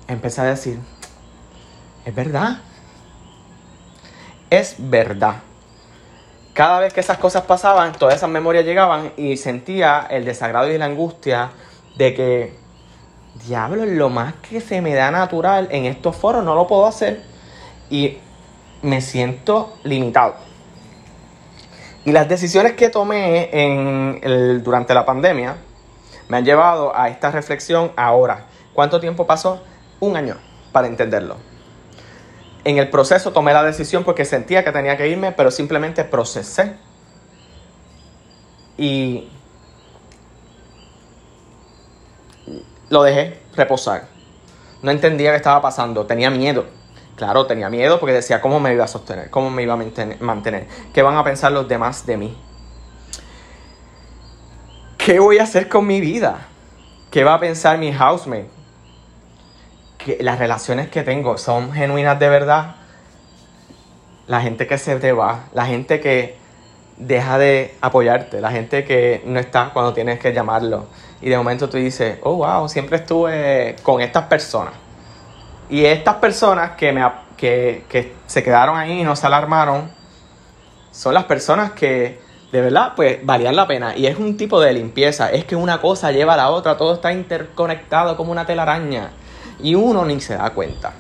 Empecé 0.09 0.41
a 0.41 0.45
decir, 0.45 0.79
es 2.07 2.14
verdad. 2.14 2.62
Es 4.49 4.76
verdad. 4.79 5.37
Cada 6.55 6.81
vez 6.81 6.95
que 6.95 7.00
esas 7.00 7.19
cosas 7.19 7.43
pasaban, 7.43 7.93
todas 7.93 8.14
esas 8.14 8.31
memorias 8.31 8.64
llegaban 8.64 9.12
y 9.19 9.37
sentía 9.37 10.07
el 10.09 10.25
desagrado 10.25 10.73
y 10.73 10.79
la 10.79 10.87
angustia 10.87 11.50
de 11.97 12.14
que, 12.14 12.57
diablo, 13.47 13.85
lo 13.85 14.09
más 14.11 14.35
que 14.35 14.61
se 14.61 14.81
me 14.81 14.95
da 14.95 15.11
natural 15.11 15.69
en 15.71 15.87
estos 15.87 16.17
foros 16.17 16.45
no 16.45 16.55
lo 16.55 16.67
puedo 16.67 16.87
hacer 16.87 17.23
y 17.91 18.19
me 18.83 19.00
siento 19.00 19.75
limitado. 19.83 20.35
Y 22.05 22.12
las 22.12 22.29
decisiones 22.29 22.73
que 22.73 22.91
tomé 22.91 23.49
en 23.53 24.62
durante 24.62 24.93
la 24.93 25.07
pandemia 25.07 25.57
me 26.29 26.37
han 26.37 26.45
llevado 26.45 26.97
a 26.97 27.09
esta 27.09 27.31
reflexión 27.31 27.93
ahora. 27.97 28.47
¿Cuánto 28.75 29.00
tiempo 29.00 29.26
pasó? 29.26 29.62
Un 30.00 30.17
año 30.17 30.37
para 30.73 30.87
entenderlo. 30.87 31.37
En 32.64 32.79
el 32.79 32.91
proceso 32.91 33.33
tomé 33.33 33.53
la 33.53 33.62
decisión 33.62 34.05
porque 34.05 34.25
sentía 34.25 34.64
que 34.64 34.73
tenía 34.73 34.97
que 34.97 35.09
irme, 35.09 35.33
pero 35.33 35.50
simplemente 35.50 36.05
procesé. 36.05 36.76
Y 38.76 39.29
lo 42.91 43.03
dejé 43.03 43.41
reposar. 43.57 44.09
No 44.83 44.91
entendía 44.91 45.31
qué 45.31 45.37
estaba 45.37 45.62
pasando, 45.62 46.07
tenía 46.07 46.31
miedo 46.31 46.67
Claro, 47.17 47.47
tenía 47.47 47.71
miedo 47.71 48.00
porque 48.00 48.14
decía 48.14 48.41
cómo 48.41 48.59
me 48.59 48.73
iba 48.73 48.85
a 48.85 48.88
sostener, 48.88 49.31
cómo 49.31 49.49
me 49.49 49.62
iba 49.62 49.75
a 49.75 49.76
mantener, 49.76 50.67
qué 50.93 51.03
van 51.03 51.17
a 51.17 51.23
pensar 51.23 51.53
los 51.53 51.69
demás 51.69 52.07
de 52.07 52.17
mí. 52.17 52.37
¿Qué 54.99 55.21
voy 55.21 55.38
a 55.38 55.45
hacer 55.45 55.69
con 55.69 55.87
mi 55.87 56.00
vida? 56.00 56.49
¿Qué 57.11 57.23
va 57.23 57.35
a 57.35 57.41
pensar 57.41 57.79
mi 57.79 57.93
housemate? 57.93 58.49
Que 59.99 60.19
las 60.23 60.38
relaciones 60.38 60.88
que 60.88 61.03
tengo 61.03 61.38
son 61.38 61.73
genuinas 61.73 62.19
de 62.19 62.29
verdad. 62.29 62.76
La 64.26 64.41
gente 64.41 64.67
que 64.67 64.79
se 64.79 64.97
te 64.97 65.12
va, 65.12 65.45
la 65.53 65.67
gente 65.67 66.00
que 66.00 66.37
deja 66.97 67.38
de 67.38 67.75
apoyarte, 67.81 68.41
la 68.41 68.50
gente 68.50 68.85
que 68.85 69.23
no 69.25 69.38
está 69.38 69.71
cuando 69.73 69.93
tienes 69.93 70.19
que 70.19 70.33
llamarlo. 70.33 70.87
Y 71.25 71.31
de 71.31 71.38
momento 71.38 71.71
tú 71.71 71.78
dices, 71.78 72.19
oh 72.23 72.37
wow, 72.37 72.69
siempre 72.69 72.99
estuve 72.99 73.76
con 73.83 74.02
estas 74.02 74.25
personas 74.25 74.75
y 75.71 75.87
estas 75.87 76.16
personas 76.16 76.73
que, 76.73 76.93
me, 76.93 77.02
que, 77.37 78.14
se 78.26 78.43
quedaron 78.43 78.76
ahí 78.76 79.00
y 79.00 79.02
no 79.02 79.16
se 79.16 79.26
alarmaron, 79.26 79.90
son 80.90 81.14
las 81.14 81.25
personas 81.25 81.73
que 81.73 82.21
de 82.52 82.61
verdad 82.61 82.93
pues 82.95 83.25
valían 83.25 83.57
la 83.57 83.66
pena. 83.66 83.97
Y 83.97 84.07
es 84.07 84.19
un 84.19 84.37
tipo 84.37 84.61
de 84.61 84.75
limpieza, 84.75 85.31
es 85.31 85.47
que 85.47 85.57
una 85.57 85.81
cosa 85.81 86.12
lleva 86.12 86.35
a 86.35 86.37
la 86.37 86.50
otra, 86.50 86.76
todo 86.76 86.95
está 86.95 87.12
interconectado 87.12 88.16
como 88.16 88.31
una 88.31 88.45
telaraña. 88.45 89.11
Y 89.62 89.75
uno 89.75 90.04
ni 90.04 90.21
se 90.21 90.37
da 90.37 90.50
cuenta. 90.50 90.93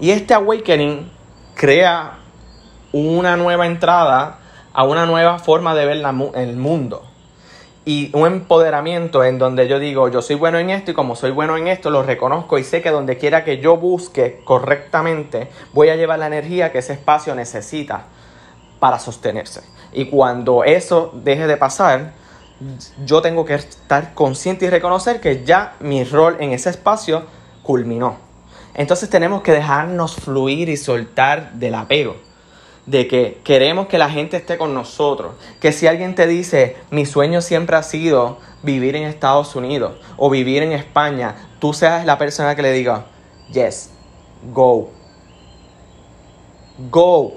Y 0.00 0.10
este 0.10 0.34
awakening 0.34 1.10
crea 1.54 2.18
una 2.92 3.36
nueva 3.36 3.66
entrada 3.66 4.38
a 4.72 4.84
una 4.84 5.06
nueva 5.06 5.38
forma 5.38 5.74
de 5.74 5.86
ver 5.86 6.04
el 6.34 6.56
mundo 6.56 7.13
y 7.84 8.10
un 8.14 8.26
empoderamiento 8.26 9.24
en 9.24 9.38
donde 9.38 9.68
yo 9.68 9.78
digo, 9.78 10.08
yo 10.08 10.22
soy 10.22 10.36
bueno 10.36 10.58
en 10.58 10.70
esto 10.70 10.90
y 10.90 10.94
como 10.94 11.16
soy 11.16 11.30
bueno 11.30 11.56
en 11.56 11.68
esto, 11.68 11.90
lo 11.90 12.02
reconozco 12.02 12.58
y 12.58 12.64
sé 12.64 12.80
que 12.80 12.90
donde 12.90 13.18
quiera 13.18 13.44
que 13.44 13.58
yo 13.58 13.76
busque 13.76 14.40
correctamente, 14.44 15.50
voy 15.72 15.90
a 15.90 15.96
llevar 15.96 16.18
la 16.18 16.26
energía 16.26 16.72
que 16.72 16.78
ese 16.78 16.94
espacio 16.94 17.34
necesita 17.34 18.04
para 18.80 18.98
sostenerse. 18.98 19.62
Y 19.92 20.06
cuando 20.06 20.64
eso 20.64 21.12
deje 21.14 21.46
de 21.46 21.56
pasar, 21.56 22.12
yo 23.04 23.20
tengo 23.20 23.44
que 23.44 23.54
estar 23.54 24.14
consciente 24.14 24.64
y 24.64 24.70
reconocer 24.70 25.20
que 25.20 25.44
ya 25.44 25.74
mi 25.80 26.04
rol 26.04 26.36
en 26.40 26.52
ese 26.52 26.70
espacio 26.70 27.24
culminó. 27.62 28.16
Entonces 28.72 29.10
tenemos 29.10 29.42
que 29.42 29.52
dejarnos 29.52 30.16
fluir 30.16 30.68
y 30.68 30.76
soltar 30.76 31.52
del 31.52 31.74
apego 31.74 32.16
de 32.86 33.08
que 33.08 33.40
queremos 33.44 33.86
que 33.86 33.98
la 33.98 34.10
gente 34.10 34.36
esté 34.36 34.58
con 34.58 34.74
nosotros. 34.74 35.34
Que 35.60 35.72
si 35.72 35.86
alguien 35.86 36.14
te 36.14 36.26
dice, 36.26 36.76
mi 36.90 37.06
sueño 37.06 37.40
siempre 37.40 37.76
ha 37.76 37.82
sido 37.82 38.38
vivir 38.62 38.96
en 38.96 39.04
Estados 39.04 39.56
Unidos 39.56 39.96
o 40.16 40.30
vivir 40.30 40.62
en 40.62 40.72
España, 40.72 41.34
tú 41.58 41.72
seas 41.72 42.04
la 42.04 42.18
persona 42.18 42.54
que 42.54 42.62
le 42.62 42.72
diga, 42.72 43.06
yes, 43.50 43.90
go. 44.52 44.90
Go. 46.90 47.32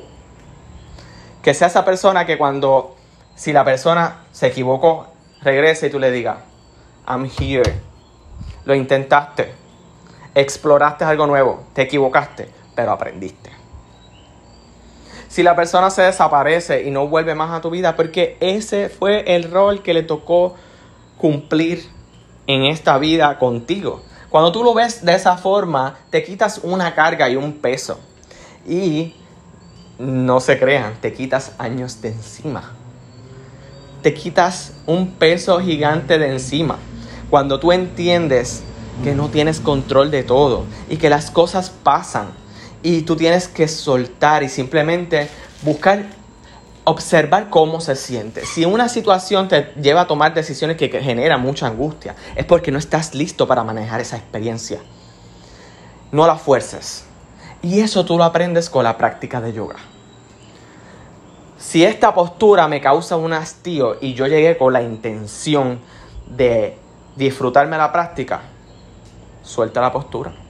Que 1.42 1.54
sea 1.54 1.68
esa 1.68 1.86
persona 1.86 2.26
que 2.26 2.38
cuando, 2.38 2.96
si 3.36 3.54
la 3.54 3.64
persona 3.64 4.24
se 4.32 4.48
equivocó, 4.48 5.08
regrese 5.42 5.88
y 5.88 5.90
tú 5.90 6.00
le 6.00 6.12
digas, 6.12 6.38
I'm 7.08 7.30
here. 7.40 7.82
Lo 8.66 8.76
intentaste. 8.76 9.54
Exploraste 10.36 11.06
algo 11.06 11.26
nuevo. 11.26 11.64
Te 11.74 11.84
equivocaste, 11.84 12.50
pero 12.76 12.92
aprendiste 12.92 13.57
si 15.28 15.44
la 15.44 15.56
persona 15.56 15.90
se 15.90 16.04
desaparece 16.04 16.84
y 16.84 16.92
no 16.92 17.08
vuelve 17.08 17.36
más 17.36 17.52
a 17.52 17.62
tu 17.62 17.70
vida, 17.70 17.96
porque 17.96 18.38
ese 18.40 18.90
fue 18.90 19.36
el 19.36 19.52
rol 19.52 19.82
que 19.82 19.94
le 19.94 20.04
tocó 20.04 20.56
cumplir 21.18 21.90
en 22.48 22.66
esta 22.66 22.98
vida 22.98 23.38
contigo. 23.38 24.02
Cuando 24.30 24.52
tú 24.52 24.64
lo 24.64 24.74
ves 24.74 25.06
de 25.06 25.14
esa 25.14 25.38
forma, 25.38 25.98
te 26.10 26.24
quitas 26.24 26.60
una 26.64 26.96
carga 26.96 27.30
y 27.30 27.36
un 27.36 27.54
peso. 27.54 28.00
Y 28.68 29.16
no 30.00 30.40
se 30.40 30.60
crean, 30.60 30.96
te 31.02 31.14
quitas 31.14 31.54
años 31.58 32.02
de 32.02 32.10
encima. 32.10 32.74
Te 34.02 34.14
quitas 34.14 34.74
un 34.86 35.12
peso 35.12 35.60
gigante 35.60 36.18
de 36.20 36.30
encima. 36.30 36.78
Cuando 37.30 37.60
tú 37.60 37.72
entiendes 37.72 38.64
que 39.04 39.16
no 39.16 39.30
tienes 39.30 39.60
control 39.60 40.12
de 40.12 40.24
todo 40.24 40.66
y 40.90 40.98
que 40.98 41.10
las 41.10 41.32
cosas 41.32 41.70
pasan 41.70 42.28
Y 42.88 43.02
tú 43.02 43.18
tienes 43.18 43.50
que 43.50 43.68
soltar 43.68 44.44
y 44.44 44.48
simplemente 44.48 45.28
buscar, 45.62 46.06
observar 46.86 47.50
cómo 47.50 47.82
se 47.82 47.98
siente. 47.98 48.46
Si 48.46 48.64
una 48.64 48.88
situación 48.88 49.50
te 49.50 49.74
lleva 49.74 50.04
a 50.04 50.08
tomar 50.08 50.34
decisiones 50.34 50.78
que 50.78 50.88
generan 50.88 51.42
mucha 51.42 51.68
angustia, 51.68 52.16
es 52.38 52.46
porque 52.46 52.72
no 52.72 52.80
estás 52.80 53.14
listo 53.14 53.46
para 53.46 53.66
manejar 53.66 54.00
esa 54.00 54.16
experiencia. 54.16 54.80
No 56.14 56.26
la 56.26 56.38
fuerces. 56.38 57.04
Y 57.62 57.82
eso 57.82 58.06
tú 58.06 58.18
lo 58.18 58.24
aprendes 58.24 58.70
con 58.70 58.86
la 58.86 58.98
práctica 58.98 59.42
de 59.42 59.52
yoga. 59.52 59.76
Si 61.60 61.84
esta 61.84 62.14
postura 62.14 62.70
me 62.70 62.80
causa 62.80 63.18
un 63.18 63.34
hastío 63.34 63.98
y 64.00 64.14
yo 64.14 64.28
llegué 64.28 64.58
con 64.58 64.72
la 64.72 64.82
intención 64.82 65.82
de 66.26 66.78
disfrutarme 67.18 67.78
la 67.78 67.92
práctica, 67.92 68.44
suelta 69.44 69.82
la 69.82 69.92
postura. 69.92 70.47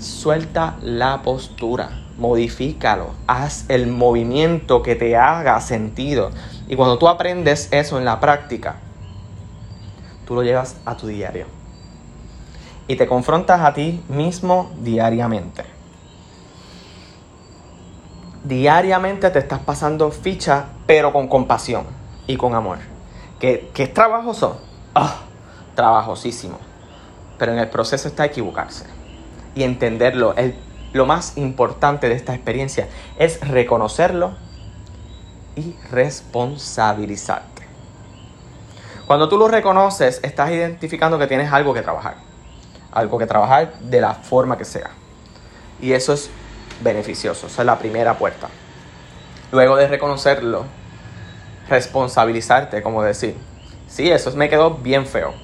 Suelta 0.00 0.78
la 0.80 1.20
postura, 1.20 1.90
modifícalo, 2.16 3.10
haz 3.26 3.66
el 3.68 3.86
movimiento 3.86 4.82
que 4.82 4.96
te 4.96 5.14
haga 5.14 5.60
sentido. 5.60 6.30
Y 6.68 6.76
cuando 6.76 6.96
tú 6.96 7.06
aprendes 7.06 7.68
eso 7.70 7.98
en 7.98 8.06
la 8.06 8.18
práctica, 8.18 8.76
tú 10.24 10.34
lo 10.34 10.42
llevas 10.42 10.76
a 10.86 10.96
tu 10.96 11.06
diario. 11.06 11.44
Y 12.88 12.96
te 12.96 13.06
confrontas 13.06 13.60
a 13.60 13.74
ti 13.74 14.02
mismo 14.08 14.70
diariamente. 14.80 15.64
Diariamente 18.42 19.28
te 19.28 19.38
estás 19.38 19.60
pasando 19.60 20.10
ficha, 20.10 20.64
pero 20.86 21.12
con 21.12 21.28
compasión 21.28 21.84
y 22.26 22.38
con 22.38 22.54
amor. 22.54 22.78
¿Que, 23.38 23.70
es 23.76 23.92
trabajoso? 23.92 24.62
Ah, 24.94 25.18
trabajosísimo. 25.74 26.56
Pero 27.36 27.52
en 27.52 27.58
el 27.58 27.68
proceso 27.68 28.08
está 28.08 28.24
equivocarse. 28.24 28.99
Y 29.54 29.62
entenderlo. 29.64 30.34
lo 30.92 31.06
más 31.06 31.36
importante 31.36 32.08
de 32.08 32.14
esta 32.14 32.34
experiencia 32.34 32.88
es 33.18 33.40
reconocerlo 33.46 34.32
y 35.56 35.76
responsabilizarte. 35.90 37.62
Cuando 39.06 39.28
tú 39.28 39.36
lo 39.36 39.48
reconoces, 39.48 40.20
estás 40.22 40.50
identificando 40.50 41.18
que 41.18 41.26
tienes 41.26 41.52
algo 41.52 41.74
que 41.74 41.82
trabajar. 41.82 42.14
Algo 42.92 43.18
que 43.18 43.26
trabajar 43.26 43.72
de 43.80 44.00
la 44.00 44.14
forma 44.14 44.56
que 44.56 44.64
sea. 44.64 44.90
Y 45.80 45.92
eso 45.92 46.12
es 46.12 46.30
beneficioso. 46.80 47.48
Esa 47.48 47.62
es 47.62 47.66
la 47.66 47.78
primera 47.78 48.16
puerta. 48.18 48.48
Luego 49.52 49.76
de 49.76 49.88
reconocerlo, 49.88 50.64
responsabilizarte, 51.68 52.82
como 52.82 53.02
decir, 53.02 53.36
sí, 53.88 54.10
eso 54.10 54.30
me 54.36 54.48
quedó 54.48 54.74
bien 54.74 55.06
feo. 55.06 55.34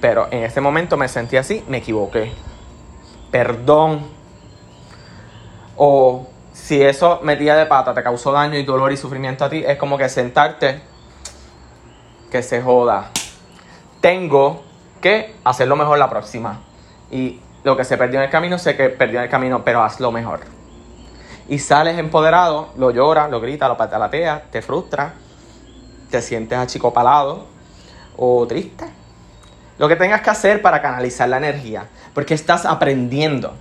Pero 0.00 0.28
en 0.30 0.44
este 0.44 0.60
momento 0.60 0.98
me 0.98 1.08
sentí 1.08 1.38
así, 1.38 1.64
me 1.66 1.78
equivoqué. 1.78 2.30
Perdón. 3.34 4.06
O 5.76 6.28
si 6.52 6.80
eso 6.80 7.18
metía 7.24 7.56
de 7.56 7.66
pata 7.66 7.92
te 7.92 8.00
causó 8.00 8.30
daño 8.30 8.56
y 8.56 8.62
dolor 8.62 8.92
y 8.92 8.96
sufrimiento 8.96 9.44
a 9.44 9.50
ti, 9.50 9.64
es 9.66 9.76
como 9.76 9.98
que 9.98 10.08
sentarte, 10.08 10.80
que 12.30 12.44
se 12.44 12.62
joda. 12.62 13.10
Tengo 14.00 14.62
que 15.00 15.34
hacerlo 15.42 15.74
mejor 15.74 15.98
la 15.98 16.08
próxima. 16.08 16.60
Y 17.10 17.40
lo 17.64 17.76
que 17.76 17.82
se 17.82 17.96
perdió 17.98 18.20
en 18.20 18.26
el 18.26 18.30
camino, 18.30 18.56
sé 18.56 18.76
que 18.76 18.88
perdió 18.88 19.18
en 19.18 19.24
el 19.24 19.30
camino, 19.30 19.64
pero 19.64 19.82
hazlo 19.82 20.12
mejor. 20.12 20.42
Y 21.48 21.58
sales 21.58 21.98
empoderado, 21.98 22.68
lo 22.76 22.92
lloras, 22.92 23.28
lo 23.32 23.40
gritas, 23.40 23.68
lo 23.68 23.76
patalateas, 23.76 24.48
te 24.52 24.62
frustra, 24.62 25.14
te 26.08 26.22
sientes 26.22 26.56
achicopalado 26.56 27.46
o 28.16 28.46
triste. 28.46 29.03
Lo 29.78 29.88
que 29.88 29.96
tengas 29.96 30.20
que 30.20 30.30
hacer 30.30 30.62
para 30.62 30.80
canalizar 30.80 31.28
la 31.28 31.38
energía, 31.38 31.88
porque 32.14 32.34
estás 32.34 32.64
aprendiendo 32.64 33.54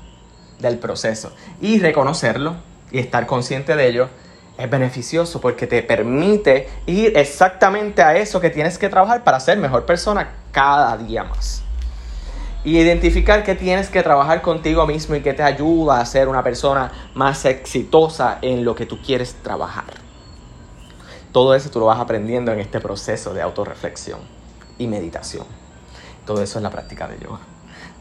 del 0.60 0.78
proceso 0.78 1.34
y 1.62 1.80
reconocerlo 1.80 2.56
y 2.92 3.00
estar 3.00 3.26
consciente 3.26 3.76
de 3.76 3.88
ello 3.88 4.10
es 4.58 4.70
beneficioso 4.70 5.42
porque 5.42 5.66
te 5.66 5.82
permite 5.82 6.70
ir 6.86 7.18
exactamente 7.18 8.04
a 8.04 8.16
eso 8.16 8.40
que 8.40 8.52
tienes 8.52 8.78
que 8.78 8.90
trabajar 8.90 9.24
para 9.24 9.40
ser 9.40 9.58
mejor 9.58 9.86
persona 9.86 10.30
cada 10.52 10.96
día 10.98 11.24
más 11.24 11.64
y 12.64 12.78
identificar 12.78 13.44
que 13.44 13.56
tienes 13.56 13.90
que 13.90 14.04
trabajar 14.04 14.42
contigo 14.42 14.88
mismo 14.88 15.16
y 15.16 15.22
que 15.22 15.34
te 15.34 15.44
ayuda 15.44 16.00
a 16.00 16.06
ser 16.06 16.28
una 16.28 16.44
persona 16.44 16.92
más 17.14 17.46
exitosa 17.46 18.40
en 18.42 18.64
lo 18.64 18.74
que 18.76 18.86
tú 18.86 19.00
quieres 19.02 19.36
trabajar. 19.44 19.86
Todo 21.32 21.56
eso 21.56 21.70
tú 21.70 21.80
lo 21.80 21.88
vas 21.88 22.00
aprendiendo 22.00 22.52
en 22.52 22.60
este 22.60 22.80
proceso 22.80 23.34
de 23.34 23.42
autorreflexión 23.42 24.20
y 24.78 24.88
meditación. 24.88 25.63
Todo 26.26 26.42
eso 26.42 26.60
es 26.60 26.64
la 26.64 26.70
práctica 26.70 27.08
de 27.08 27.20
yoga. 27.20 27.40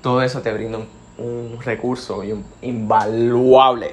Todo 0.00 0.22
eso 0.22 0.42
te 0.42 0.52
brinda 0.52 0.78
un, 1.18 1.58
recurso 1.60 2.22
invaluable 2.60 3.92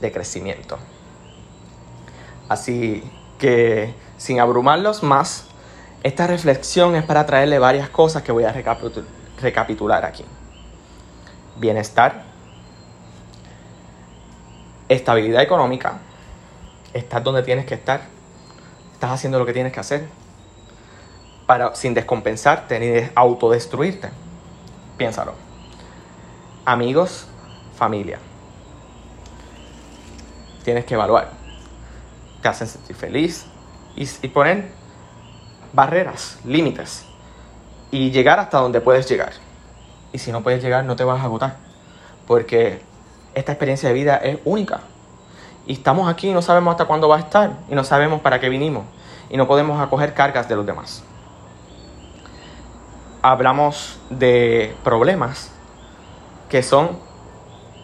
de 0.00 0.12
crecimiento. 0.12 0.78
Así 2.48 3.02
que 3.38 3.94
sin 4.16 4.40
abrumarlos 4.40 5.02
más, 5.02 5.46
esta 6.02 6.26
reflexión 6.26 6.94
es 6.94 7.04
para 7.04 7.26
traerle 7.26 7.58
varias 7.58 7.88
cosas 7.88 8.22
que 8.22 8.32
voy 8.32 8.44
a 8.44 8.54
recapitular 9.40 10.04
aquí. 10.04 10.24
Bienestar, 11.56 12.24
estabilidad 14.88 15.42
económica, 15.42 15.98
estás 16.92 17.22
donde 17.22 17.42
tienes 17.42 17.66
que 17.66 17.74
estar, 17.74 18.02
estás 18.92 19.10
haciendo 19.10 19.38
lo 19.38 19.46
que 19.46 19.52
tienes 19.52 19.72
que 19.72 19.80
hacer, 19.80 20.08
sin 21.74 21.94
descompensarte 21.94 22.78
ni 22.78 23.10
autodestruirte. 23.14 24.10
Piénsalo. 24.96 25.32
Amigos, 26.64 27.26
familia. 27.76 28.18
Tienes 30.64 30.84
que 30.84 30.94
evaluar. 30.94 31.30
Te 32.42 32.48
hacen 32.48 32.68
sentir 32.68 32.96
feliz 32.96 33.46
y, 33.96 34.08
y 34.22 34.28
poner 34.28 34.70
barreras, 35.72 36.38
límites 36.44 37.04
y 37.90 38.10
llegar 38.10 38.38
hasta 38.38 38.58
donde 38.58 38.80
puedes 38.80 39.08
llegar. 39.08 39.32
Y 40.12 40.18
si 40.18 40.32
no 40.32 40.42
puedes 40.42 40.62
llegar, 40.62 40.84
no 40.84 40.96
te 40.96 41.04
vas 41.04 41.20
a 41.20 41.24
agotar. 41.24 41.56
Porque 42.26 42.82
esta 43.34 43.52
experiencia 43.52 43.88
de 43.88 43.94
vida 43.94 44.16
es 44.16 44.38
única. 44.44 44.80
Y 45.66 45.74
estamos 45.74 46.08
aquí 46.08 46.28
y 46.28 46.32
no 46.32 46.42
sabemos 46.42 46.72
hasta 46.72 46.84
cuándo 46.84 47.08
va 47.08 47.16
a 47.16 47.20
estar. 47.20 47.58
Y 47.68 47.74
no 47.74 47.84
sabemos 47.84 48.20
para 48.20 48.40
qué 48.40 48.48
vinimos. 48.48 48.84
Y 49.28 49.36
no 49.36 49.46
podemos 49.46 49.80
acoger 49.80 50.14
cargas 50.14 50.48
de 50.48 50.56
los 50.56 50.66
demás. 50.66 51.04
Hablamos 53.22 53.98
de 54.10 54.74
problemas 54.82 55.52
que 56.48 56.62
son, 56.62 56.98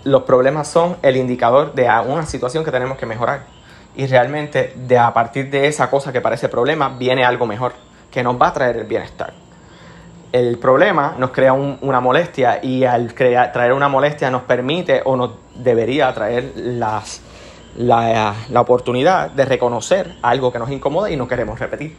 los 0.04 0.22
problemas 0.22 0.68
son 0.68 0.96
el 1.02 1.16
indicador 1.16 1.74
de 1.74 1.88
una 2.06 2.26
situación 2.26 2.64
que 2.64 2.70
tenemos 2.70 2.98
que 2.98 3.06
mejorar. 3.06 3.44
Y 3.94 4.06
realmente 4.06 4.74
de 4.76 4.98
a 4.98 5.12
partir 5.14 5.50
de 5.50 5.66
esa 5.68 5.90
cosa 5.90 6.12
que 6.12 6.20
parece 6.20 6.48
problema 6.48 6.90
viene 6.90 7.24
algo 7.24 7.46
mejor, 7.46 7.72
que 8.10 8.22
nos 8.22 8.40
va 8.40 8.48
a 8.48 8.52
traer 8.52 8.76
el 8.78 8.84
bienestar 8.84 9.32
el 10.32 10.58
problema 10.58 11.14
nos 11.18 11.30
crea 11.30 11.52
una 11.52 12.00
molestia 12.00 12.60
y 12.62 12.84
al 12.84 13.14
traer 13.14 13.72
una 13.72 13.88
molestia 13.88 14.30
nos 14.30 14.42
permite 14.42 15.00
o 15.04 15.16
nos 15.16 15.30
debería 15.54 16.12
traer 16.12 16.52
las, 16.56 17.22
la, 17.76 18.34
la, 18.50 18.60
oportunidad 18.60 19.30
de 19.30 19.44
reconocer 19.44 20.16
algo 20.22 20.52
que 20.52 20.58
nos 20.58 20.70
incomoda 20.70 21.10
y 21.10 21.16
no 21.16 21.26
queremos 21.28 21.58
repetir. 21.58 21.96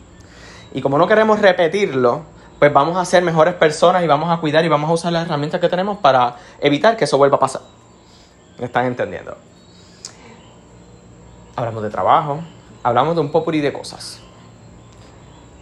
Y 0.74 0.82
como 0.82 0.98
no 0.98 1.08
queremos 1.08 1.40
repetirlo, 1.40 2.24
pues 2.60 2.74
vamos 2.74 2.98
a 2.98 3.06
ser 3.06 3.24
mejores 3.24 3.54
personas 3.54 4.04
y 4.04 4.08
vamos 4.08 4.30
a 4.30 4.40
cuidar 4.42 4.66
y 4.66 4.68
vamos 4.68 4.90
a 4.90 4.94
usar 4.94 5.14
las 5.14 5.26
herramientas 5.26 5.62
que 5.62 5.70
tenemos 5.70 5.98
para 5.98 6.36
evitar 6.60 6.98
que 6.98 7.06
eso 7.06 7.18
vuelva 7.18 7.38
a 7.38 7.40
pasar. 7.40 7.62
¿Me 8.60 8.66
están 8.66 8.86
entendiendo? 8.86 9.38
Hablamos 11.56 11.84
de 11.84 11.90
trabajo, 11.90 12.40
hablamos 12.84 13.16
de 13.16 13.22
un 13.22 13.32
popurrí 13.32 13.62
de 13.62 13.74
cosas 13.74 14.22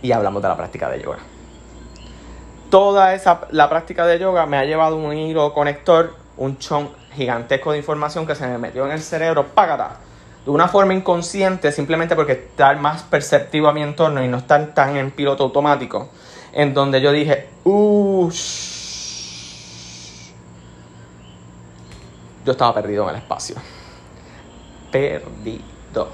y 0.01 0.12
hablamos 0.12 0.41
de 0.41 0.49
la 0.49 0.58
práctica 0.58 0.89
de 0.89 1.01
yoga 1.01 1.19
toda 2.75 3.13
esa, 3.13 3.41
la 3.51 3.69
práctica 3.69 4.05
de 4.05 4.19
yoga 4.19 4.45
me 4.45 4.58
ha 4.58 4.65
llevado 4.65 4.97
un 4.97 5.15
hilo 5.15 5.53
conector, 5.53 6.13
un 6.36 6.58
chon 6.58 6.89
gigantesco 7.13 7.71
de 7.71 7.77
información 7.77 8.27
que 8.27 8.36
se 8.36 8.45
me 8.45 8.58
metió 8.58 8.86
en 8.86 8.91
el 8.91 9.01
cerebro, 9.01 9.45
págata, 9.53 9.97
de 10.43 10.51
una 10.51 10.67
forma 10.67 10.93
inconsciente, 10.93 11.71
simplemente 11.71 12.17
porque 12.17 12.34
estar 12.34 12.77
más 12.77 13.03
perceptivo 13.03 13.69
a 13.69 13.71
mi 13.71 13.81
entorno 13.81 14.21
y 14.21 14.27
no 14.27 14.39
estar 14.39 14.73
tan 14.73 14.97
en 14.97 15.12
piloto 15.12 15.45
automático, 15.45 16.10
en 16.56 16.74
donde 16.74 17.02
yo 17.02 17.12
dije, 17.12 17.50
yo 22.46 22.52
estaba 22.52 22.74
perdido 22.74 23.04
en 23.04 23.10
el 23.10 23.15
espacio. 23.18 23.58
Perdido. 24.89 26.08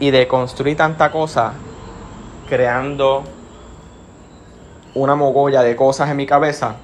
Y 0.00 0.10
de 0.10 0.26
construir 0.26 0.78
tanta 0.78 1.12
cosa, 1.12 1.52
creando 2.48 3.22
una 4.94 5.14
mogolla 5.14 5.62
de 5.62 5.76
cosas 5.76 6.08
en 6.10 6.16
mi 6.16 6.26
cabeza 6.26 6.76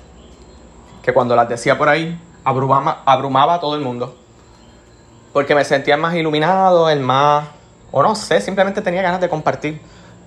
que 1.02 1.14
cuando 1.14 1.34
las 1.34 1.48
decía 1.48 1.78
por 1.78 1.88
ahí 1.88 2.20
abrumaba, 2.44 3.02
abrumaba 3.06 3.54
a 3.54 3.60
todo 3.60 3.74
el 3.74 3.80
mundo. 3.80 4.14
Porque 5.32 5.54
me 5.54 5.64
sentía 5.64 5.96
más 5.96 6.14
iluminado, 6.14 6.90
el 6.90 7.00
más, 7.00 7.48
o 7.90 8.02
no 8.02 8.14
sé, 8.14 8.42
simplemente 8.42 8.82
tenía 8.82 9.00
ganas 9.00 9.20
de 9.20 9.30
compartir 9.30 9.80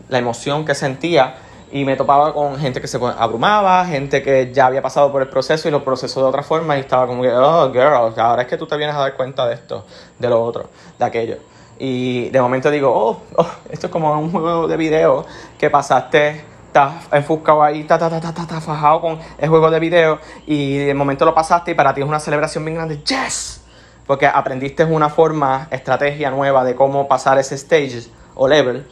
la 0.09 0.17
emoción 0.17 0.65
que 0.65 0.73
sentía 0.73 1.35
Y 1.71 1.85
me 1.85 1.95
topaba 1.95 2.33
con 2.33 2.57
gente 2.57 2.81
que 2.81 2.87
se 2.87 2.97
abrumaba, 2.97 3.85
gente 3.85 4.21
que 4.21 4.51
ya 4.53 4.65
había 4.65 4.81
pasado 4.81 5.11
por 5.11 5.21
el 5.21 5.29
proceso 5.29 5.67
y 5.67 5.71
lo 5.71 5.83
procesó 5.83 6.21
de 6.21 6.27
otra 6.27 6.43
forma 6.43 6.77
y 6.77 6.81
estaba 6.81 7.07
como 7.07 7.21
que, 7.21 7.31
oh, 7.31 7.71
girl, 7.71 8.13
ahora 8.17 8.41
es 8.41 8.47
que 8.47 8.57
tú 8.57 8.67
te 8.67 8.75
vienes 8.75 8.95
a 8.95 8.99
dar 8.99 9.15
cuenta 9.15 9.47
de 9.47 9.55
esto, 9.55 9.85
de 10.19 10.29
lo 10.29 10.43
otro, 10.43 10.69
de 10.99 11.05
aquello. 11.05 11.37
Y 11.79 12.29
de 12.29 12.41
momento 12.41 12.69
digo, 12.69 12.91
oh, 12.93 13.21
oh 13.37 13.47
esto 13.69 13.87
es 13.87 13.91
como 13.91 14.11
un 14.19 14.31
juego 14.31 14.67
de 14.67 14.77
video 14.77 15.25
que 15.57 15.69
pasaste 15.69 16.51
estás 16.71 16.93
enfuscado 17.11 17.61
ahí, 17.61 17.83
ta, 17.83 17.99
ta, 17.99 18.09
ta, 18.09 18.33
ta, 18.33 18.47
ta, 18.47 18.61
fajado 18.61 19.01
con 19.01 19.19
el 19.37 19.49
juego 19.49 19.69
de 19.69 19.77
video 19.81 20.19
y 20.47 20.77
de 20.77 20.93
momento 20.93 21.25
lo 21.25 21.33
pasaste 21.33 21.71
y 21.71 21.73
para 21.73 21.93
ti 21.93 21.99
es 21.99 22.07
una 22.07 22.19
celebración 22.21 22.63
bien 22.63 22.75
grande. 22.75 23.01
¡Yes! 23.03 23.61
Porque 24.07 24.25
aprendiste 24.25 24.85
una 24.85 25.09
forma, 25.09 25.67
estrategia 25.69 26.31
nueva 26.31 26.63
de 26.63 26.73
cómo 26.73 27.09
pasar 27.09 27.37
ese 27.39 27.55
stage 27.55 28.07
o 28.35 28.47
level 28.47 28.87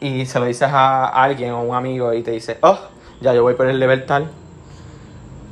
y 0.00 0.26
se 0.26 0.38
lo 0.38 0.46
dices 0.46 0.68
a 0.70 1.06
alguien 1.06 1.52
o 1.52 1.62
un 1.62 1.74
amigo 1.74 2.12
y 2.12 2.22
te 2.22 2.30
dice, 2.30 2.58
oh, 2.62 2.78
ya 3.20 3.34
yo 3.34 3.42
voy 3.42 3.54
por 3.54 3.66
el 3.66 3.80
level 3.80 4.06
tal. 4.06 4.30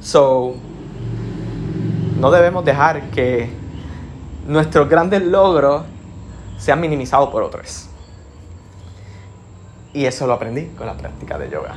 So, 0.01 0.55
no 2.21 2.31
debemos 2.31 2.65
dejar 2.65 3.11
que 3.11 3.51
nuestros 4.47 4.89
grandes 4.89 5.23
logros 5.23 5.83
sean 6.59 6.81
minimizados 6.81 7.31
por 7.31 7.43
otros. 7.43 7.89
Y 9.93 10.05
eso 10.05 10.27
lo 10.27 10.35
aprendí 10.35 10.67
con 10.77 10.87
la 10.87 10.95
práctica 10.97 11.39
de 11.39 11.51
yoga. 11.51 11.75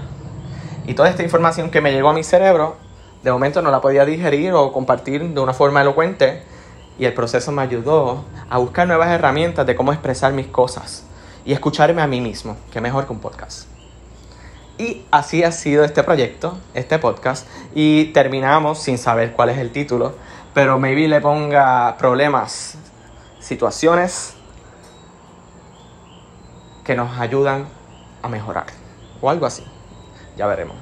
Y 0.85 0.93
toda 0.93 1.09
esta 1.09 1.23
información 1.23 1.71
que 1.71 1.81
me 1.81 1.91
llegó 1.91 2.09
a 2.09 2.13
mi 2.13 2.23
cerebro, 2.23 2.75
de 3.23 3.31
momento 3.31 3.61
no 3.61 3.71
la 3.71 3.81
podía 3.81 4.05
digerir 4.05 4.53
o 4.53 4.71
compartir 4.71 5.27
de 5.27 5.39
una 5.39 5.53
forma 5.53 5.81
elocuente. 5.81 6.43
Y 6.99 7.05
el 7.05 7.13
proceso 7.13 7.51
me 7.51 7.61
ayudó 7.61 8.25
a 8.49 8.57
buscar 8.57 8.87
nuevas 8.87 9.09
herramientas 9.09 9.65
de 9.65 9.75
cómo 9.75 9.93
expresar 9.93 10.33
mis 10.33 10.47
cosas 10.47 11.08
y 11.49 11.53
escucharme 11.53 11.99
a 12.03 12.05
mí 12.05 12.21
mismo, 12.21 12.57
que 12.71 12.79
mejor 12.79 13.07
que 13.07 13.11
un 13.11 13.21
podcast. 13.21 13.67
Y 14.77 15.03
así 15.09 15.43
ha 15.43 15.51
sido 15.51 15.83
este 15.83 16.03
proyecto, 16.03 16.59
este 16.75 16.99
podcast. 16.99 17.47
Y 17.73 18.13
terminamos 18.13 18.77
sin 18.77 18.99
saber 18.99 19.33
cuál 19.33 19.49
es 19.49 19.57
el 19.57 19.71
título, 19.71 20.13
pero 20.53 20.77
maybe 20.77 21.07
le 21.07 21.19
ponga 21.21 21.97
problemas, 21.97 22.77
situaciones 23.39 24.35
que 26.83 26.93
nos 26.93 27.19
ayudan 27.19 27.67
a 28.21 28.29
mejorar. 28.29 28.67
O 29.19 29.31
algo 29.31 29.47
así. 29.47 29.63
Ya 30.37 30.45
veremos. 30.45 30.75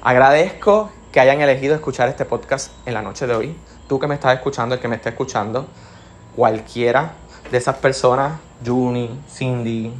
Agradezco 0.00 0.92
que 1.10 1.18
hayan 1.18 1.40
elegido 1.40 1.74
escuchar 1.74 2.08
este 2.08 2.24
podcast 2.24 2.70
en 2.86 2.94
la 2.94 3.02
noche 3.02 3.26
de 3.26 3.34
hoy. 3.34 3.58
Tú 3.88 3.98
que 3.98 4.06
me 4.06 4.14
estás 4.14 4.36
escuchando, 4.36 4.76
el 4.76 4.80
que 4.80 4.86
me 4.86 4.94
está 4.94 5.08
escuchando, 5.08 5.66
cualquiera 6.36 7.14
de 7.50 7.58
esas 7.58 7.76
personas, 7.76 8.40
Juni, 8.64 9.20
Cindy, 9.28 9.92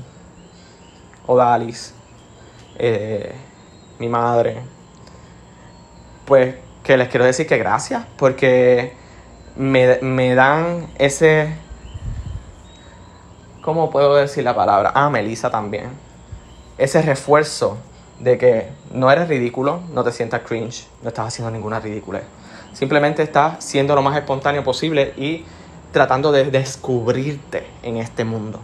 Odalis, 1.26 1.94
eh, 2.78 3.34
mi 3.98 4.08
madre, 4.08 4.62
pues 6.24 6.56
que 6.82 6.96
les 6.96 7.08
quiero 7.08 7.24
decir 7.24 7.46
que 7.46 7.58
gracias, 7.58 8.04
porque 8.16 8.94
me, 9.56 9.98
me 10.02 10.34
dan 10.34 10.88
ese... 10.98 11.54
¿Cómo 13.62 13.90
puedo 13.90 14.14
decir 14.14 14.44
la 14.44 14.54
palabra? 14.54 14.92
Ah, 14.94 15.10
Melissa 15.10 15.50
también 15.50 16.08
ese 16.78 17.02
refuerzo 17.02 17.76
de 18.20 18.38
que 18.38 18.68
no 18.92 19.10
eres 19.10 19.28
ridículo, 19.28 19.80
no 19.92 20.02
te 20.04 20.12
sientas 20.12 20.42
cringe, 20.42 20.86
no 21.02 21.08
estás 21.08 21.28
haciendo 21.28 21.50
ninguna 21.50 21.80
ridícula. 21.80 22.22
Simplemente 22.72 23.22
estás 23.22 23.64
siendo 23.64 23.94
lo 23.94 24.02
más 24.02 24.16
espontáneo 24.16 24.62
posible 24.64 25.12
y 25.16 25.44
tratando 25.92 26.32
de 26.32 26.44
descubrirte 26.50 27.66
en 27.82 27.96
este 27.96 28.24
mundo 28.24 28.60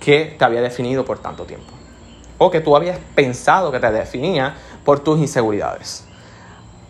que 0.00 0.36
te 0.38 0.44
había 0.44 0.60
definido 0.60 1.04
por 1.04 1.18
tanto 1.18 1.44
tiempo. 1.44 1.72
O 2.38 2.50
que 2.50 2.60
tú 2.60 2.76
habías 2.76 2.98
pensado 3.14 3.72
que 3.72 3.80
te 3.80 3.90
definía 3.90 4.54
por 4.84 5.00
tus 5.00 5.18
inseguridades. 5.18 6.04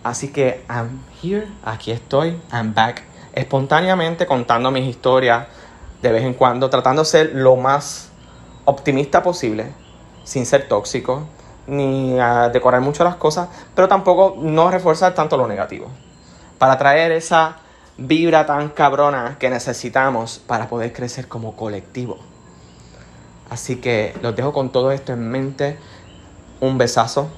Así 0.02 0.32
que 0.32 0.64
I'm 0.68 1.00
here, 1.22 1.46
aquí 1.64 1.90
estoy, 1.90 2.40
I'm 2.52 2.74
back, 2.74 3.02
espontáneamente 3.32 4.26
contando 4.26 4.70
mis 4.70 4.86
historias 4.88 5.46
de 6.02 6.12
vez 6.12 6.24
en 6.24 6.34
cuando, 6.34 6.68
tratando 6.68 7.02
de 7.02 7.06
ser 7.06 7.30
lo 7.34 7.56
más 7.56 8.10
optimista 8.64 9.22
posible, 9.22 9.72
sin 10.24 10.44
ser 10.44 10.68
tóxico, 10.68 11.22
ni 11.66 12.16
decorar 12.52 12.80
mucho 12.80 13.04
las 13.04 13.16
cosas, 13.16 13.48
pero 13.74 13.88
tampoco 13.88 14.36
no 14.38 14.70
reforzar 14.70 15.14
tanto 15.14 15.36
lo 15.36 15.46
negativo. 15.46 15.86
Para 16.58 16.76
traer 16.76 17.12
esa 17.12 17.56
vibra 17.96 18.46
tan 18.46 18.70
cabrona 18.70 19.36
que 19.38 19.50
necesitamos 19.50 20.40
para 20.46 20.68
poder 20.68 20.92
crecer 20.92 21.28
como 21.28 21.56
colectivo. 21.56 22.18
Así 23.50 23.76
que 23.76 24.14
los 24.22 24.34
dejo 24.34 24.52
con 24.52 24.70
todo 24.70 24.90
esto 24.92 25.12
en 25.12 25.28
mente. 25.28 25.78
Un 26.60 26.78
besazo. 26.78 27.28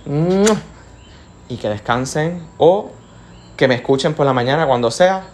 Y 1.49 1.57
que 1.57 1.69
descansen 1.69 2.47
o 2.59 2.90
que 3.57 3.69
me 3.69 3.75
escuchen 3.75 4.14
por 4.14 4.27
la 4.27 4.33
mañana 4.33 4.66
cuando 4.66 4.90
sea. 4.90 5.29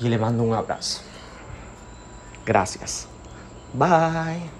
Y 0.00 0.08
le 0.08 0.18
mando 0.18 0.42
un 0.42 0.54
abrazo. 0.54 1.00
Gracias. 2.44 3.08
Bye. 3.72 4.55